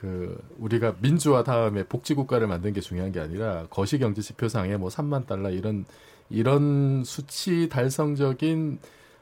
[0.00, 4.90] 그 우리가 민주화 다음에 복지 국가를 만든 게 중요한 게 아니라 거시 경제 지표상에 뭐
[4.90, 5.86] 3만 달러 이런
[6.28, 8.78] 이런 수치 달성적인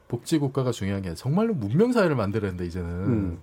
[0.09, 2.91] 복지 국가가 중요한 게 아니라 정말로 문명 사회를 된다 이제는.
[2.91, 3.43] 음.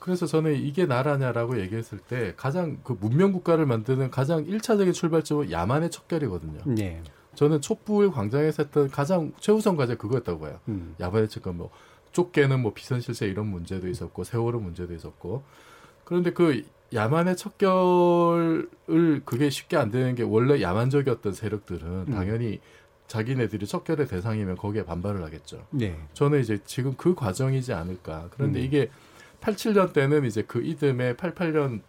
[0.00, 5.92] 그래서 저는 이게 나라냐라고 얘기했을 때 가장 그 문명 국가를 만드는 가장 일차적인 출발점은 야만의
[5.92, 6.58] 척결이거든요.
[6.80, 7.00] 예.
[7.36, 10.58] 저는 촛불 광장에서 했던 가장 최우선 과제 그거였다고 봐요.
[10.66, 10.96] 음.
[10.98, 11.70] 야만의 척결 뭐
[12.10, 15.44] 쫓게는 뭐 비선실세 이런 문제도 있었고 세월호 문제도 있었고
[16.04, 22.12] 그런데 그 야만의 척결을 그게 쉽게 안 되는 게 원래 야만적이었던 세력들은 음.
[22.12, 22.60] 당연히
[23.06, 25.66] 자기네들이 척결의 대상이면 거기에 반발을 하겠죠.
[25.80, 25.96] 예.
[26.14, 28.28] 저는 이제 지금 그 과정이지 않을까.
[28.32, 28.64] 그런데 음.
[28.64, 28.90] 이게
[29.40, 31.80] 87년 때는 이제 그 이듬해 88년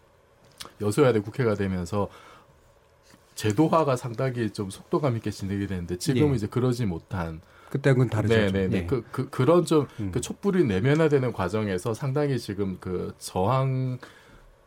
[0.80, 2.08] 여소야대 국회가 되면서
[3.34, 6.36] 제도화가 상당히 좀 속도감 있게 진행이 되는데 지금은 예.
[6.36, 7.40] 이제 그러지 못한
[7.74, 8.34] 그때하고는 다르죠.
[8.34, 8.52] 좀.
[8.52, 8.76] 네네네.
[8.76, 8.86] 예.
[8.86, 10.12] 그, 그, 그런 좀, 음.
[10.12, 13.98] 그 촛불이 내면화되는 과정에서 상당히 지금 그 저항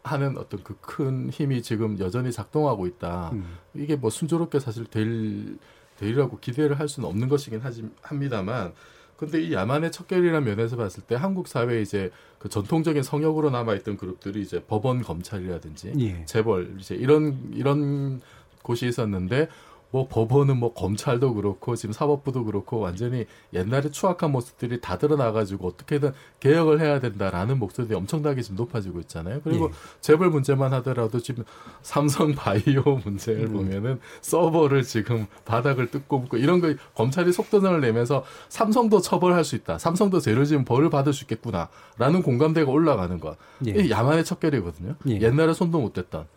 [0.03, 3.29] 하는 어떤 그 큰 힘이 지금 여전히 작동하고 있다.
[3.33, 3.57] 음.
[3.73, 5.57] 이게 뭐 순조롭게 사실 될,
[5.97, 8.73] 되리라고 기대를 할 수는 없는 것이긴 하지, 합니다만,
[9.15, 14.41] 근데 이 야만의 척결이라는 면에서 봤을 때 한국 사회에 이제 그 전통적인 성역으로 남아있던 그룹들이
[14.41, 16.25] 이제 법원 검찰이라든지 예.
[16.25, 18.21] 재벌 이제 이런 이런
[18.61, 19.47] 곳이 있었는데
[19.91, 26.11] 뭐 법원은 뭐 검찰도 그렇고 지금 사법부도 그렇고 완전히 옛날에 추악한 모습들이 다 드러나가지고 어떻게든
[26.39, 29.41] 개혁을 해야 된다라는 목소리들이 엄청나게 지금 높아지고 있잖아요.
[29.43, 29.71] 그리고 예.
[30.01, 31.45] 재벌 문제만 하더라도 지금
[31.81, 33.53] 삼성 바이오 문제를 음.
[33.53, 39.77] 보면은 서버를 지금 바닥을 뜯고 묻고 이런 거 검찰이 속도전을 내면서 삼성도 처벌할 수 있다.
[39.77, 43.37] 삼성도 죄를 지면 벌을 받을 수 있겠구나라는 공감대가 올라가는 것.
[43.65, 43.71] 예.
[43.71, 44.95] 이 야만의 척결이거든요.
[45.07, 45.21] 예.
[45.21, 46.27] 옛날에 손도 못 댔던.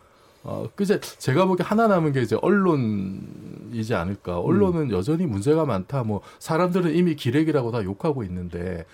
[0.43, 4.39] 어, 그제 제가 보기에 하나 남은 게 이제 언론이지 않을까.
[4.39, 4.91] 언론은 음.
[4.91, 6.03] 여전히 문제가 많다.
[6.03, 8.85] 뭐 사람들은 이미 기레기라고 다 욕하고 있는데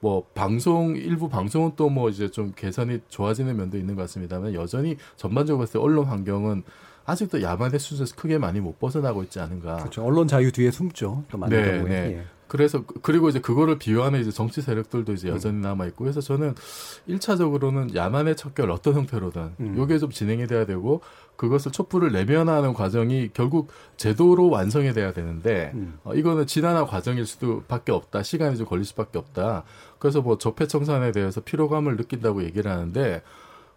[0.00, 4.96] 뭐 방송 일부 방송은 또 뭐 이제 좀 개선이 좋아지는 면도 있는 것 같습니다만 여전히
[5.16, 6.62] 전반적으로 봤을 때 언론 환경은
[7.06, 9.76] 아직도 야만의 수준에서 크게 많이 못 벗어나고 있지 않은가.
[9.76, 10.02] 그렇죠.
[10.04, 11.24] 언론 자유 뒤에 숨죠.
[11.30, 11.88] 또 많은 네, 경우에.
[11.88, 12.16] 네.
[12.18, 12.24] 예.
[12.54, 16.54] 그래서 그- 그리고 이제 그거를 비호하는 이제 정치 세력들도 이제 여전히 남아 있고 그래서 저는
[17.08, 19.74] 일차적으로는 야만의 척결 어떤 형태로든 음.
[19.76, 21.00] 요게 좀 진행이 돼야 되고
[21.34, 25.98] 그것을 촛불을 내면하는 과정이 결국 제도로 완성이 돼야 되는데 음.
[26.04, 28.22] 어, 이거는 지난한 과정일 수도 밖에 없다.
[28.22, 29.64] 시간이 좀 걸릴 수밖에 없다.
[29.98, 33.20] 그래서 뭐 적폐 청산에 대해서 피로감을 느낀다고 얘기를 하는데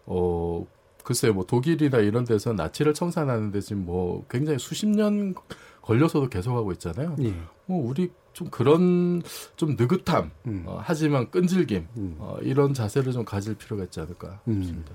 [0.06, 0.64] 어
[1.02, 5.34] 글쎄요, 뭐 독일이나 이런 데서 나치를 청산하는데 지금 뭐 굉장히 수십 년
[5.82, 7.16] 걸려서도 계속하고 있잖아요.
[7.22, 7.34] 예.
[7.66, 9.20] 뭐 우리 좀 그런
[9.56, 10.62] 좀 느긋함, 음.
[10.64, 14.62] 어, 하지만 끈질김 어, 이런 자세를 좀 가질 필요가 있지 않을까 음.
[14.62, 14.92] 싶습니다.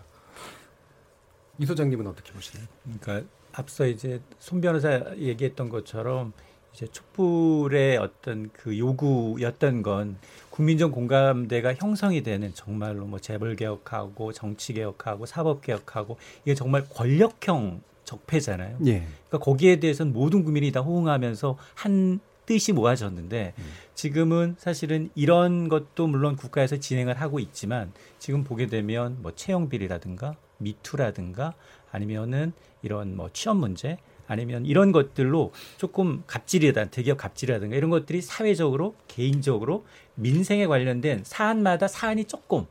[1.59, 2.65] 이 소장님은 어떻게 보시나요?
[2.83, 6.31] 그러니까 앞서 이제 손 변호사 얘기했던 것처럼
[6.73, 10.17] 이제 촛불의 어떤 그 요구였던 건
[10.49, 17.81] 국민적 공감대가 형성이 되는 정말로 뭐 재벌 개혁하고 정치 개혁하고 사법 개혁하고 이게 정말 권력형
[18.05, 18.77] 적폐잖아요.
[18.85, 19.05] 예.
[19.27, 23.53] 그러니까 거기에 대해서는 모든 국민이 다 호응하면서 한 뜻이 모아졌는데
[23.95, 30.35] 지금은 사실은 이런 것도 물론 국가에서 진행을 하고 있지만 지금 보게 되면 뭐 채용 비리라든가
[30.57, 31.53] 미투라든가
[31.91, 38.95] 아니면은 이런 뭐 취업 문제 아니면 이런 것들로 조금 갑질이다 대기업 갑질이라든가 이런 것들이 사회적으로
[39.07, 39.85] 개인적으로
[40.15, 42.65] 민생에 관련된 사안마다 사안이 조금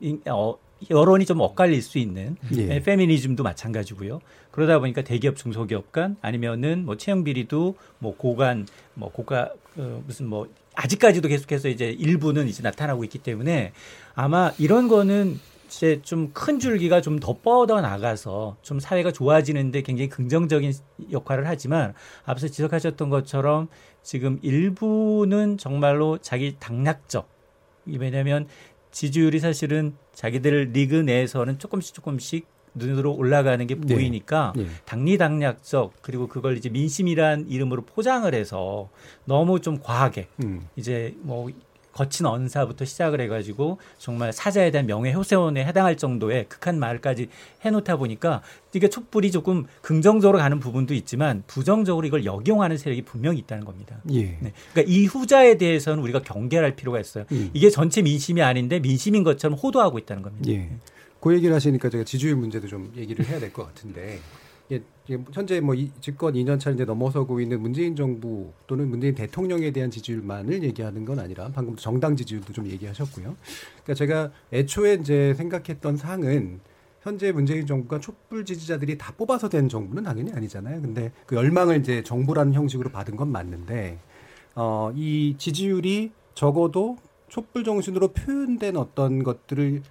[0.00, 0.56] 이- 어,
[0.88, 2.76] 여론이 좀 엇갈릴 수 있는 예.
[2.76, 4.20] 예, 페미니즘도 마찬가지고요.
[4.50, 10.26] 그러다 보니까 대기업 중소기업 간 아니면은 뭐 채용 비리도 뭐 고간 뭐 고가 어, 무슨
[10.26, 13.72] 뭐 아직까지도 계속해서 이제 일부는 이제 나타나고 있기 때문에
[14.14, 20.08] 아마 이런 거는 이제 좀 큰 줄기가 좀 더 뻗어 나가서 좀 사회가 좋아지는데 굉장히
[20.08, 20.72] 긍정적인
[21.12, 23.68] 역할을 하지만 앞서 지적하셨던 것처럼
[24.02, 27.28] 지금 일부는 정말로 자기 당락적
[27.86, 28.48] 왜냐하면
[28.90, 33.94] 지지율이 사실은 자기들 리그 내에서는 조금씩 조금씩 눈으로 올라가는 게 네.
[33.94, 34.66] 보이니까 예.
[34.84, 38.90] 당리당략적 그리고 그걸 이제 민심이란 이름으로 포장을 해서
[39.24, 40.68] 너무 좀 과하게 음.
[40.76, 41.48] 이제 뭐
[41.92, 47.28] 거친 언사부터 시작을 해가지고 정말 사자에 대한 명예훼손에 해당할 정도의 극한 말까지
[47.62, 53.64] 해놓다 보니까 이게 촛불이 조금 긍정적으로 가는 부분도 있지만 부정적으로 이걸 역용하는 세력이 분명히 있다는
[53.64, 53.96] 겁니다.
[54.12, 54.22] 예.
[54.40, 54.52] 네.
[54.72, 57.24] 그러니까 이 후자에 대해서는 우리가 경계할 필요가 있어요.
[57.32, 57.50] 음.
[57.52, 60.50] 이게 전체 민심이 아닌데 민심인 것처럼 호도하고 있다는 겁니다.
[60.50, 60.70] 예.
[61.20, 64.20] 그 얘기를 하시니까 제가 지지율 문제도 좀 얘기를 해야 될 것 같은데
[65.32, 69.90] 현재 뭐 이, 집권 2년 차를 이제 넘어서고 있는 문재인 정부 또는 문재인 대통령에 대한
[69.90, 73.36] 지지율만을 얘기하는 건 아니라 방금 정당 지지율도 좀 얘기하셨고요.
[73.82, 76.60] 그러니까 제가 애초에 이제 생각했던 상은
[77.02, 80.82] 현재 문재인 정부가 촛불 지지자들이 다 뽑아서 된 정부는 당연히 아니잖아요.
[80.82, 83.98] 근데 그 열망을 이제 정부라는 형식으로 받은 건 맞는데
[84.54, 86.98] 어, 이 지지율이 적어도
[87.28, 89.82] 촛불 정신으로 표현된 어떤 것들을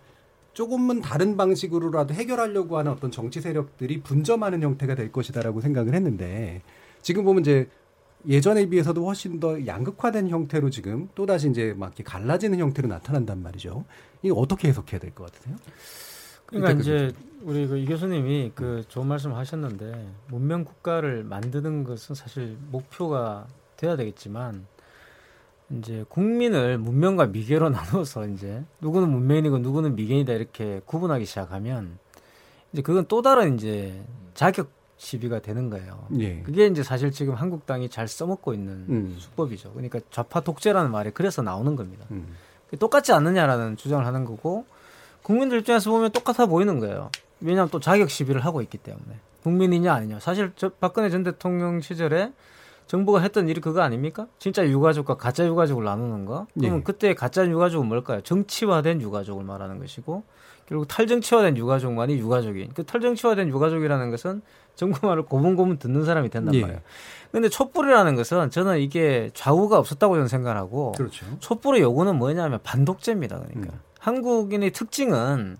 [0.53, 6.61] 조금은 다른 방식으로라도 해결하려고 하는 어떤 정치 세력들이 분점하는 형태가 될 것이다라고 생각을 했는데
[7.01, 7.69] 지금 보면 이제
[8.27, 13.85] 예전에 비해서도 훨씬 더 양극화된 형태로 지금 또다시 이제 막 이렇게 갈라지는 형태로 나타난단 말이죠.
[14.21, 15.55] 이거 어떻게 해석해야 될 것 같으세요?
[16.45, 22.57] 그러니까 이제 우리 그 이 교수님이 그 좋은 말씀 하셨는데 문명 국가를 만드는 것은 사실
[22.71, 23.47] 목표가
[23.77, 24.65] 돼야 되겠지만
[25.71, 31.97] 이제 국민을 문명과 미개로 나눠서 이제 누구는 문명이고 누구는 미개이다 이렇게 구분하기 시작하면
[32.73, 34.03] 이제 그건 또 다른 이제
[34.33, 36.07] 자격 시비가 되는 거예요.
[36.19, 36.41] 예.
[36.41, 39.15] 그게 이제 사실 지금 한국당이 잘 써먹고 있는 음.
[39.17, 39.71] 수법이죠.
[39.71, 42.05] 그러니까 좌파 독재라는 말이 그래서 나오는 겁니다.
[42.11, 42.35] 음.
[42.77, 44.65] 똑같지 않느냐라는 주장을 하는 거고
[45.23, 47.09] 국민들 입장에서 보면 똑같아 보이는 거예요.
[47.39, 50.19] 왜냐하면 또 자격 시비를 하고 있기 때문에 국민이냐 아니냐.
[50.19, 52.33] 사실 저 박근혜 전 대통령 시절에
[52.89, 54.25] 정부가 했던 일이 그거 아닙니까?
[54.39, 56.47] 진짜 유가족과 가짜 유가족을 나누는 거.
[56.55, 56.83] 그러면 예.
[56.83, 58.21] 그때 가짜 유가족은 뭘까요?
[58.21, 60.23] 정치화된 유가족을 말하는 것이고
[60.65, 62.71] 결국 탈정치화된 유가족만이 유가족인.
[62.73, 64.41] 그 탈정치화된 유가족이라는 것은
[64.73, 66.61] 정부 말을 고분고분 듣는 사람이 된단 예.
[66.61, 66.81] 말이에요.
[67.31, 71.27] 근데 촛불이라는 것은 저는 이게 좌우가 없었다고 저는 생각하고 그렇죠.
[71.41, 73.39] 촛불의 요구는 뭐냐면 반독재입니다.
[73.39, 75.57] 그러니까 한국인의 특징은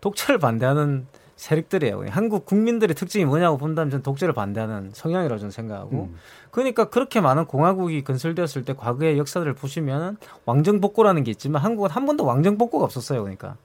[0.00, 1.06] 독재를 반대하는
[1.42, 2.04] 세력들이에요.
[2.08, 6.16] 한국 국민들의 특징이 뭐냐고 본다면 저는 독재를 반대하는 성향이라고 저는 생각하고 음.
[6.52, 12.24] 그러니까 그렇게 많은 공화국이 건설되었을 때 과거의 역사들을 보시면 왕정복고라는 게 있지만 한국은 한 번도
[12.24, 13.22] 왕정복고가 없었어요.
[13.22, 13.56] 그러니까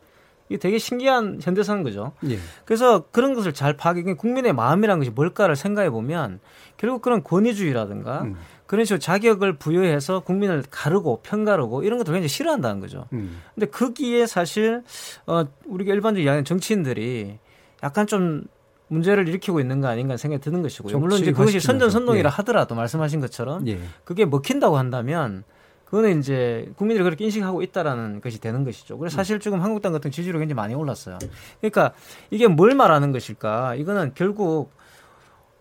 [0.50, 2.14] 이게 되게 신기한 현대사인 거죠.
[2.28, 2.40] 예.
[2.66, 6.40] 그래서 그런 것을 잘 파악해 국민의 마음이라는 것이 뭘까를 생각해 보면
[6.78, 8.38] 결국 그런 권위주의라든가 음.
[8.66, 13.06] 그런 식으로 자격을 부여해서 국민을 가르고 편가르고 이런 것도 굉장히 싫어한다는 거죠.
[13.14, 13.40] 음.
[13.54, 14.82] 근데 거기에 사실
[15.28, 17.38] 어 우리가 일반적으로 이야기하는 정치인들이
[17.84, 18.44] 약간 좀
[18.88, 20.98] 문제를 일으키고 있는 거 아닌가 생각이 드는 것이고요.
[21.00, 21.60] 물론 이제 그것이.
[21.60, 22.32] 선전선동이라 예.
[22.36, 23.80] 하더라도 말씀하신 것처럼 예.
[24.04, 25.44] 그게 먹힌다고 한다면
[25.86, 28.98] 그거는 이제 국민들이 그렇게 인식하고 있다라는 것이 되는 것이죠.
[28.98, 31.18] 그래서 사실 지금 한국당 같은 지지율이 굉장히 많이 올랐어요.
[31.62, 31.94] 그러니까
[32.30, 33.76] 이게 뭘 말하는 것일까?
[33.76, 34.72] 이거는 결국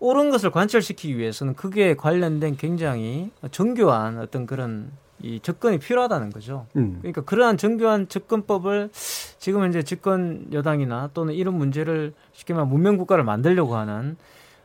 [0.00, 4.90] 옳은 것을 관철시키기 위해서는 그게 관련된 굉장히 정교한 어떤 그런
[5.22, 6.66] 이 접근이 필요하다는 거죠.
[6.76, 6.98] 음.
[7.00, 8.90] 그러니까 그러한 정교한 접근법을
[9.38, 14.16] 지금 이제 집권 여당이나 또는 이런 문제를 쉽게 말하면 문명 국가를 만들려고 하는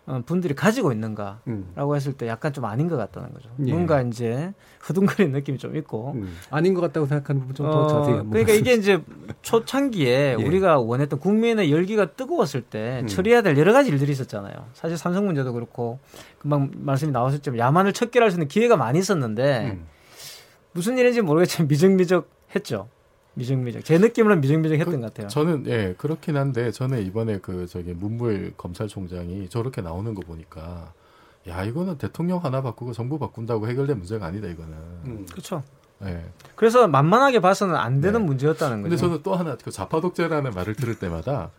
[0.08, 1.95] 어, 분들이 가지고 있는가라고 음.
[1.95, 3.49] 했을 때 약간 좀 아닌 것 같다는 거죠.
[3.66, 3.72] 예.
[3.72, 6.14] 뭔가 이제 흐둥거리는 느낌이 좀 있고.
[6.16, 6.36] 음.
[6.49, 9.02] 아닌 것 같다고 생각하는 부분 좀더 어, 자세히 한번 그러니까 이게 이제
[9.43, 10.43] 초창기에 예.
[10.43, 13.08] 우리가 원했던 국민의 열기가 뜨거웠을 때 음.
[13.08, 14.54] 처리해야 될 여러 가지 일들이 있었잖아요.
[14.74, 15.99] 사실 삼성 문제도 그렇고
[16.39, 19.86] 금방 말씀이 나왔었지만 야만을 척결할 수 있는 기회가 많이 있었는데 음.
[20.74, 22.88] 무슨 일인지 모르겠지만 미적미적 했죠.
[23.34, 23.86] 미적미적.
[23.86, 25.28] 제 느낌으로는 미적미적 했던 것 같아요.
[25.30, 30.93] 저는 예 그렇긴 한데 저는 이번에 그 저기 문무일 검찰총장이 저렇게 나오는 거 보니까
[31.47, 35.26] 야 이거는 대통령 하나 바꾸고 정부 바꾼다고 해결될 문제가 아니다 이거는.
[35.32, 35.63] 그렇죠.
[36.03, 36.26] 예.
[36.55, 39.07] 그래서 만만하게 봐서는 안 되는 문제였다는 근데 거죠.
[39.07, 41.51] 저는 또 하나 그 좌파 독재라는 말을 들을 때마다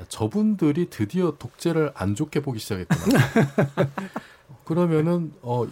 [0.00, 3.18] 야, 저분들이 드디어 독재를 안 좋게 보기 시작했구나.
[4.64, 5.66] 그러면은 어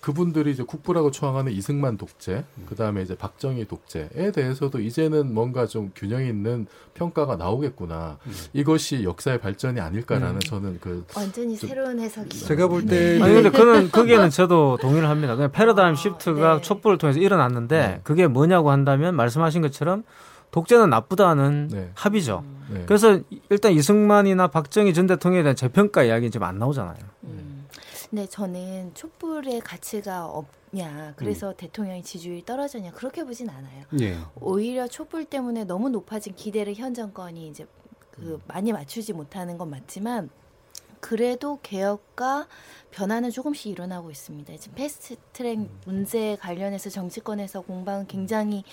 [0.00, 5.92] 그분들이 이제 국부라고 초항하는 이승만 독재, 그 다음에 이제 박정희 독재에 대해서도 이제는 뭔가 좀
[5.94, 8.16] 균형 있는 평가가 나오겠구나.
[8.54, 10.40] 이것이 역사의 발전이 아닐까라는 음.
[10.40, 12.30] 저는 그 완전히 좀- 새로운 해석이.
[12.38, 15.34] 제가 볼때 아니 근데 그는 거기에는 저도 동의를 합니다.
[15.36, 20.04] 그냥 패러다임 시프트가 촛불을 통해서 일어났는데 그게 뭐냐고 한다면 말씀하신 것처럼
[20.50, 22.42] 독재는 나쁘다는 합의죠.
[22.70, 22.84] 네.
[22.86, 23.20] 그래서
[23.50, 26.96] 일단 이승만이나 박정희 전 대통령에 대한 재평가 이야기는 지금 안 나오잖아요.
[28.12, 33.84] 네, 저는 촛불의 가치가 없냐, 그래서 대통령의 지지율이 떨어졌냐 그렇게 보진 않아요.
[34.00, 34.18] 예.
[34.40, 37.66] 오히려 촛불 때문에 너무 높아진 기대를 현 정권이 이제
[38.10, 40.28] 그 많이 맞추지 못하는 건 맞지만
[40.98, 42.48] 그래도 개혁과
[42.90, 44.56] 변화는 조금씩 일어나고 있습니다.
[44.56, 48.64] 지금 패스트 트랙 문제 관련해서 정치권에서 공방은 굉장히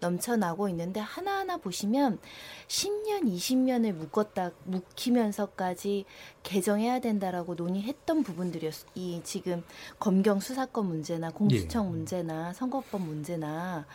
[0.00, 2.18] 넘쳐나고 있는데 하나하나 보시면
[2.66, 6.04] 10년, 20년을 묶었다 묵히면서까지
[6.42, 8.74] 개정해야 된다라고 논의했던 부분들이었.
[8.94, 9.62] 이 지금
[9.98, 13.86] 검경 수사권 문제나 공수처 문제나 선거법 문제나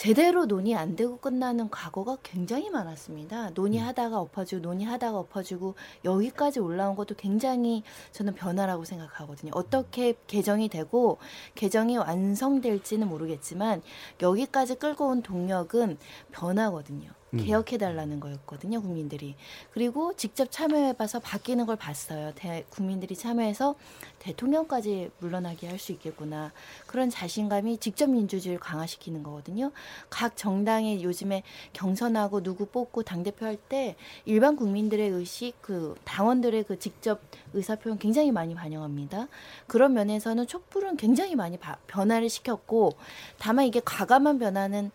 [0.00, 3.50] 제대로 논의 안 되고 끝나는 과거가 굉장히 많았습니다.
[3.50, 5.74] 논의하다가 엎어지고 논의하다가 엎어지고
[6.06, 9.50] 여기까지 올라온 것도 굉장히 저는 변화라고 생각하거든요.
[9.54, 11.18] 어떻게 개정이 되고
[11.54, 13.82] 개정이 완성될지는 모르겠지만
[14.22, 15.98] 여기까지 끌고 온 동력은
[16.32, 17.19] 변화거든요.
[17.34, 17.44] 음.
[17.44, 19.36] 개혁해달라는 거였거든요, 국민들이.
[19.72, 22.32] 그리고 직접 참여해봐서 바뀌는 걸 봤어요.
[22.34, 23.74] 대, 국민들이 참여해서
[24.18, 26.52] 대통령까지 물러나게 할 수 있겠구나.
[26.86, 29.72] 그런 자신감이 직접 민주주의를 강화시키는 거거든요.
[30.10, 36.78] 각 정당의 요즘에 경선하고 누구 뽑고 당대표 할 때 일반 국민들의 의식, 그 당원들의 그
[36.78, 37.20] 직접
[37.54, 39.28] 의사표현 굉장히 많이 반영합니다.
[39.66, 42.92] 그런 면에서는 촛불은 굉장히 많이 바, 변화를 시켰고
[43.38, 44.90] 다만 이게 과감한 변화는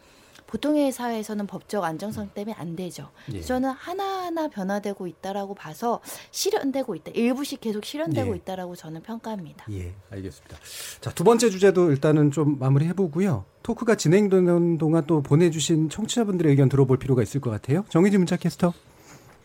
[0.55, 3.09] 보통의 사회에서는 법적 안정성 때문에 안 되죠.
[3.33, 3.41] 예.
[3.41, 5.99] 저는 하나하나 변화되고 있다라고 봐서
[6.31, 7.11] 실현되고 있다.
[7.13, 8.37] 일부씩 계속 실현되고 예.
[8.37, 9.65] 있다라고 저는 평가합니다.
[9.71, 10.57] 예, 알겠습니다.
[11.01, 13.43] 자, 두 번째 주제도 일단은 좀 마무리 해 보고요.
[13.63, 17.83] 토크가 진행되는 동안 또 보내주신 청취자분들의 의견 들어볼 필요가 있을 것 같아요.
[17.89, 18.73] 정희진 문자캐스터.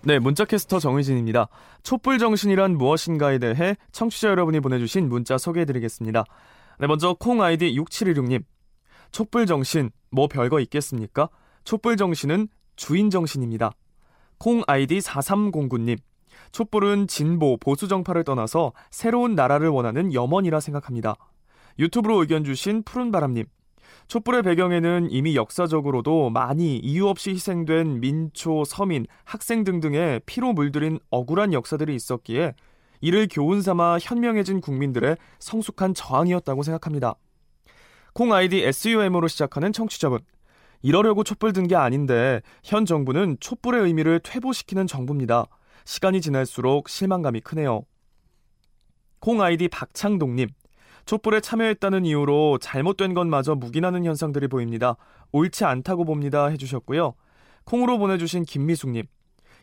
[0.03, 1.49] 네, 문자캐스터 정의진입니다.
[1.83, 6.25] 촛불 정신이란 무엇인가에 대해 청취자 여러분이 보내주신 문자 소개해드리겠습니다.
[6.79, 8.45] 네, 먼저 콩 아이디 6716님.
[9.11, 11.29] 촛불 정신, 뭐 별거 있겠습니까?
[11.65, 13.73] 촛불 정신은 주인 정신입니다.
[14.39, 15.99] 콩 아이디 4309님.
[16.53, 21.15] 촛불은 진보, 보수 정파를 떠나서 새로운 나라를 원하는 염원이라 생각합니다.
[21.79, 23.45] 유튜브로 의견 주신 푸른바람님.
[24.09, 31.53] 촛불의 배경에는 이미 역사적으로도 많이 이유 없이 희생된 민초, 서민, 학생 등등의 피로 물들인 억울한
[31.53, 32.55] 역사들이 있었기에
[33.01, 37.15] 이를 교훈 삼아 현명해진 국민들의 성숙한 저항이었다고 생각합니다.
[38.13, 40.21] 콩 아이디 SUM으로 시작하는 청취자분.
[40.83, 45.47] 이러려고 촛불 든 게 아닌데 현 정부는 촛불의 의미를 퇴보시키는 정부입니다.
[45.85, 47.83] 시간이 지날수록 실망감이 크네요.
[49.21, 50.49] 콩 아이디 박창동님.
[51.05, 54.97] 촛불에 참여했다는 이유로 잘못된 것마저 묵인하는 현상들이 보입니다.
[55.33, 56.47] 옳지 않다고 봅니다.
[56.47, 57.15] 해주셨고요.
[57.65, 59.05] 콩으로 보내주신 김미숙님.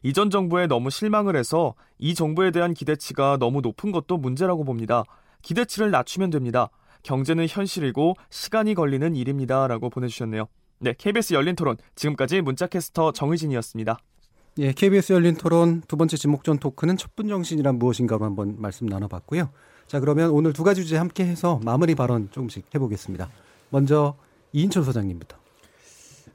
[0.04, 5.04] 이전 정부에 너무 실망을 해서 이 정부에 대한 기대치가 너무 높은 것도 문제라고 봅니다.
[5.42, 6.70] 기대치를 낮추면 됩니다.
[7.08, 9.66] 경제는 현실이고 시간이 걸리는 일입니다.
[9.68, 10.48] 라고 보내주셨네요.
[10.80, 11.78] 네, KBS 열린 토론.
[11.96, 13.98] 지금까지 문자캐스터 정의진이었습니다.
[14.60, 19.50] 예, KBS 열린 토론 두 번째 지목전 토크는 촛불 정신이란 무엇인가로 한번 말씀 나눠봤고요.
[19.88, 23.30] 자, 그러면 오늘 두 가지 주제 함께 해서 마무리 발언 조금씩 해보겠습니다.
[23.70, 24.18] 먼저
[24.52, 25.38] 이인철 소장님부터.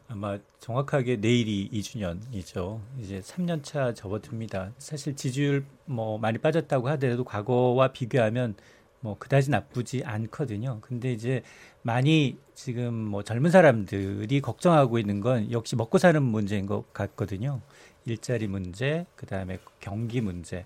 [0.08, 2.80] 아마 정확하게 내일이 2주년이죠.
[2.98, 4.72] 이제 3년 차 접어듭니다.
[4.78, 8.54] 사실 지지율 뭐 많이 빠졌다고 하더라도 과거와 비교하면
[9.03, 10.78] 뭐 그다지 나쁘지 않거든요.
[10.80, 11.42] 근데 이제
[11.82, 17.61] 많이 지금 뭐 젊은 사람들이 걱정하고 있는 건 역시 먹고 사는 문제인 것 같거든요.
[18.07, 20.64] 일자리 문제, 그다음에 경기 문제.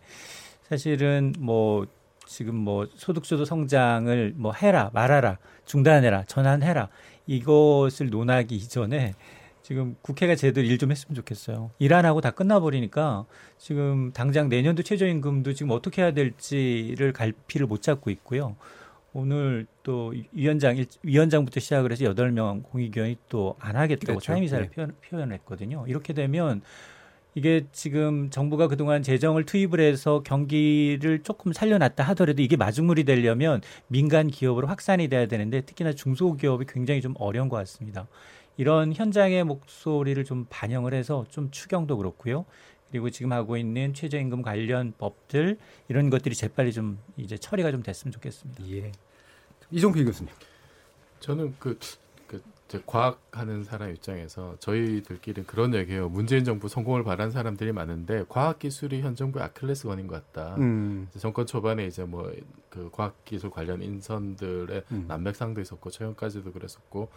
[0.69, 1.87] 사실은 뭐
[2.27, 6.89] 지금 뭐 소득주도 성장을 뭐 해라 말아라 중단해라 전환해라
[7.27, 9.15] 이것을 논하기 이전에
[9.67, 11.71] 지금 국회가 제대로 일 좀 했으면 좋겠어요.
[11.81, 13.25] 일 안 하고 다 끝나버리니까
[13.59, 18.55] 지금 당장 내년도 최저임금도 지금 어떻게 해야 될지를 갈피를 못 잡고 있고요.
[19.13, 24.27] 오늘 또 위원장 위원장부터 시작을 해서 여덟 명 공익위원이 또 안 하겠다고 그렇죠.
[24.27, 24.71] 상임이사를 네.
[24.71, 25.85] 표현, 표현 했거든요.
[25.89, 26.61] 이렇게 되면
[27.35, 34.29] 이게 지금 정부가 그동안 재정을 투입을 해서 경기를 조금 살려놨다 하더라도 이게 마중물이 되려면 민간
[34.29, 38.07] 기업으로 확산이 돼야 되는데 특히나 중소기업이 굉장히 좀 어려운 것 같습니다.
[38.57, 42.45] 이런 현장의 목소리를 좀 반영을 해서 좀 추경도 그렇고요.
[42.91, 48.13] 그리고 지금 하고 있는 최저임금 관련 법들 이런 것들이 재빨리 좀 이제 처리가 좀 됐으면
[48.13, 48.65] 좋겠습니다.
[48.71, 48.93] 예.
[49.71, 50.33] 이종필 교수님.
[51.19, 51.79] 저는 그,
[52.27, 52.41] 그
[52.87, 56.09] 과학하는 사람 입장에서 저희들끼리 그런 얘기해요.
[56.09, 60.57] 문재인 정부 성공을 바란 사람들이 많은데 과학 기술이 현 정부의 아킬레스건인 것 같다.
[60.57, 61.09] 음.
[61.19, 62.33] 정권 초반에 이제 뭐
[62.77, 65.05] 그 과학 기술 관련 인선들의 음.
[65.09, 67.09] 난맥상도 있었고 최근까지도 그랬었고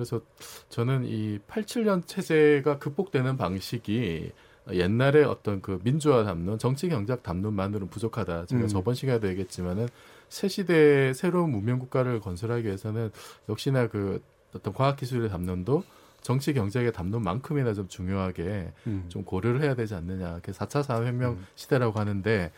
[0.00, 0.22] 그래서
[0.70, 4.32] 저는 이 87년 체제가 극복되는 방식이
[4.72, 8.46] 옛날에 어떤 그 민주화 담론, 정치 경제학 담론만으로는 부족하다.
[8.46, 8.68] 제가 음.
[8.68, 9.88] 저번 시간에도 얘기했지만은
[10.30, 13.10] 새 시대의 새로운 문명 국가를 건설하기 위해서는
[13.48, 14.22] 역시나 그
[14.54, 15.84] 어떤 과학 기술의 담론도
[16.22, 19.04] 정치 경제학의 담론만큼이나 좀 중요하게 음.
[19.08, 20.40] 좀 고려를 해야 되지 않느냐.
[20.42, 22.52] 그 4차 산업혁명 시대라고 하는데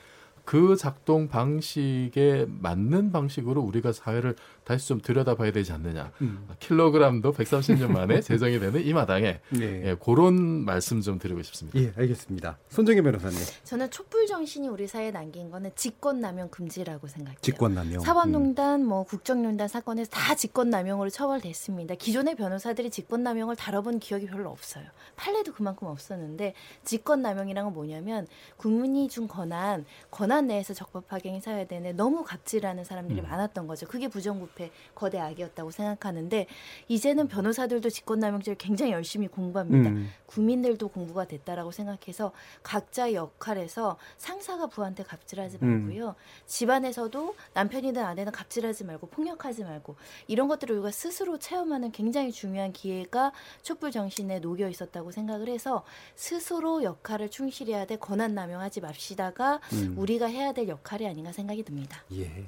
[0.44, 4.34] 그 작동 방식에 맞는 방식으로 우리가 사회를
[4.64, 6.12] 다시 좀 들여다봐야 되지 않느냐.
[6.20, 6.46] 음.
[6.60, 9.90] 킬로그램도 130년 만에 제정이 되는 이 마당에 네.
[9.90, 11.78] 예, 그런 말씀 좀 드리고 싶습니다.
[11.80, 12.58] 예, 알겠습니다.
[12.68, 13.38] 손정혜 변호사님.
[13.64, 17.38] 저는 촛불 정신이 우리 사회에 남긴 거는 직권남용 금지라고 생각해요.
[17.40, 17.94] 직권남용.
[17.94, 18.00] 음.
[18.00, 21.96] 사법농단, 뭐 국정농단 사건에서 다 직권남용으로 처벌됐습니다.
[21.96, 24.84] 기존의 변호사들이 직권남용을 다뤄본 기억이 별로 없어요.
[25.16, 28.26] 판례도 그만큼 없었는데 직권남용이란 건 뭐냐면
[28.56, 33.28] 국민이 준 권한, 권한 내에서 적법하게 행사해야 되는데 너무 갑질하는 사람들이 음.
[33.28, 33.86] 많았던 거죠.
[33.86, 36.46] 그게 부정부패 거대 악이었다고 생각하는데
[36.88, 39.90] 이제는 변호사들도 직권남용죄를 굉장히 열심히 공부합니다.
[39.90, 40.08] 음.
[40.26, 45.68] 국민들도 공부가 됐다라고 생각해서 각자의 역할에서 상사가 부한테 갑질하지 음.
[45.68, 46.14] 말고요.
[46.46, 53.32] 집안에서도 남편이든 아내든 갑질하지 말고 폭력하지 말고 이런 것들을 우리가 스스로 체험하는 굉장히 중요한 기회가
[53.62, 59.94] 촛불 정신에 녹여 있었다고 생각을 해서 스스로 역할을 충실해야 돼 권한 남용하지 맙시다가 음.
[60.22, 61.98] 우리가 해야 될 역할이 아닌가 생각이 듭니다.
[62.14, 62.46] 예.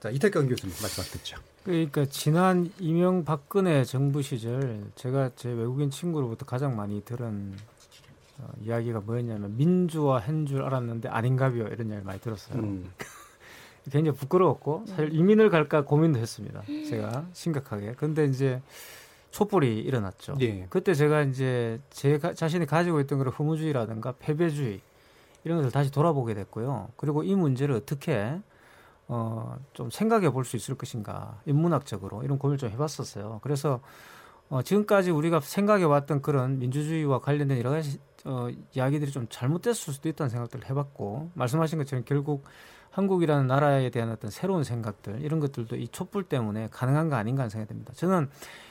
[0.00, 1.36] 자, 이태경 교수님 마지막 듣죠.
[1.64, 7.54] 그러니까 지난 이명박근혜 정부 시절 제가 제 외국인 친구로부터 가장 많이 들은
[8.38, 12.58] 어, 이야기가 뭐였냐면 민주화 한 줄 알았는데 아닌가비요 이런 이야기 많이 들었어요.
[12.60, 12.88] 음.
[13.90, 16.62] 굉장히 부끄러웠고 사실 이민을 갈까 고민도 했습니다.
[16.88, 17.94] 제가 심각하게.
[17.96, 18.60] 근데 이제
[19.32, 20.36] 촛불이 일어났죠.
[20.40, 20.66] 예.
[20.70, 24.80] 그때 제가 이제 제 가- 자신이 가지고 있던 그런 허무주의라든가 패배주의
[25.44, 26.88] 이런 것을 다시 돌아보게 됐고요.
[26.96, 28.40] 그리고 이 문제를 어떻게
[29.06, 33.40] 어, 좀 생각해 볼 수 있을 것인가 인문학적으로 이런 고민을 좀 해봤었어요.
[33.42, 33.80] 그래서
[34.50, 40.08] 어, 지금까지 우리가 생각해 왔던 그런 민주주의와 관련된 여러 가지 어, 이야기들이 좀 잘못됐을 수도
[40.08, 42.44] 있다는 생각들을 해봤고 말씀하신 것처럼 결국
[42.90, 47.50] 한국이라는 나라에 대한 어떤 새로운 생각들 이런 것들도 이 촛불 때문에 가능한 거 아닌가 하는
[47.50, 47.92] 생각이 듭니다.
[47.94, 48.28] 저는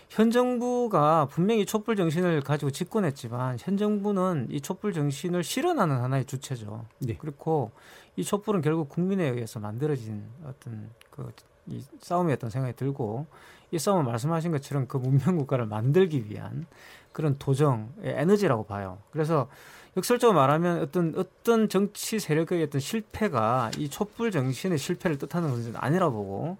[0.09, 6.85] 현 정부가 분명히 촛불 정신을 가지고 집권했지만 현 정부는 이 촛불 정신을 실현하는 하나의 주체죠.
[7.19, 7.71] 그렇고
[8.15, 11.31] 이 촛불은 결국 국민에 의해서 만들어진 어떤 그
[11.69, 13.25] 이 싸움이었던 생각이 들고
[13.71, 16.65] 이 싸움은 말씀하신 것처럼 그 문명 국가를 만들기 위한
[17.11, 18.99] 그런 도정의 에너지라고 봐요.
[19.11, 19.49] 그래서
[19.97, 26.09] 역설적으로 말하면 어떤 어떤 정치 세력의 어떤 실패가 이 촛불 정신의 실패를 뜻하는 것은 아니라
[26.09, 26.57] 보고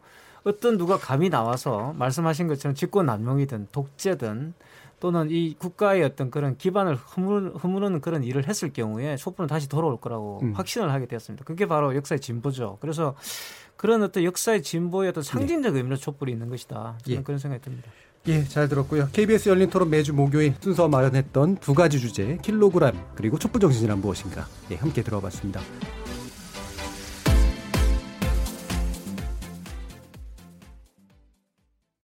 [0.47, 4.53] 어떤 누가 감히 나와서 말씀하신 것처럼 직권 남용이든 독재든
[4.99, 9.99] 또는 이 국가의 어떤 그런 기반을 허물, 허무는 그런 일을 했을 경우에 촛불은 다시 돌아올
[9.99, 10.53] 거라고 음.
[10.53, 11.45] 확신을 하게 되었습니다.
[11.45, 12.77] 그게 바로 역사의 진보죠.
[12.81, 13.15] 그래서
[13.75, 16.97] 그런 어떤 역사의 진보의 어떤 상징적 의미로 촛불이 있는 것이다.
[17.03, 17.23] 저는 예.
[17.23, 17.91] 그런 생각이 듭니다.
[18.27, 19.09] 예, 잘 들었고요.
[19.13, 24.47] KBS 열린 토론 매주 목요일 순서 마련했던 두 가지 주제, 킬로그램 그리고 촛불 정신이란 무엇인가.
[24.71, 25.61] 예, 함께 들어봤습니다.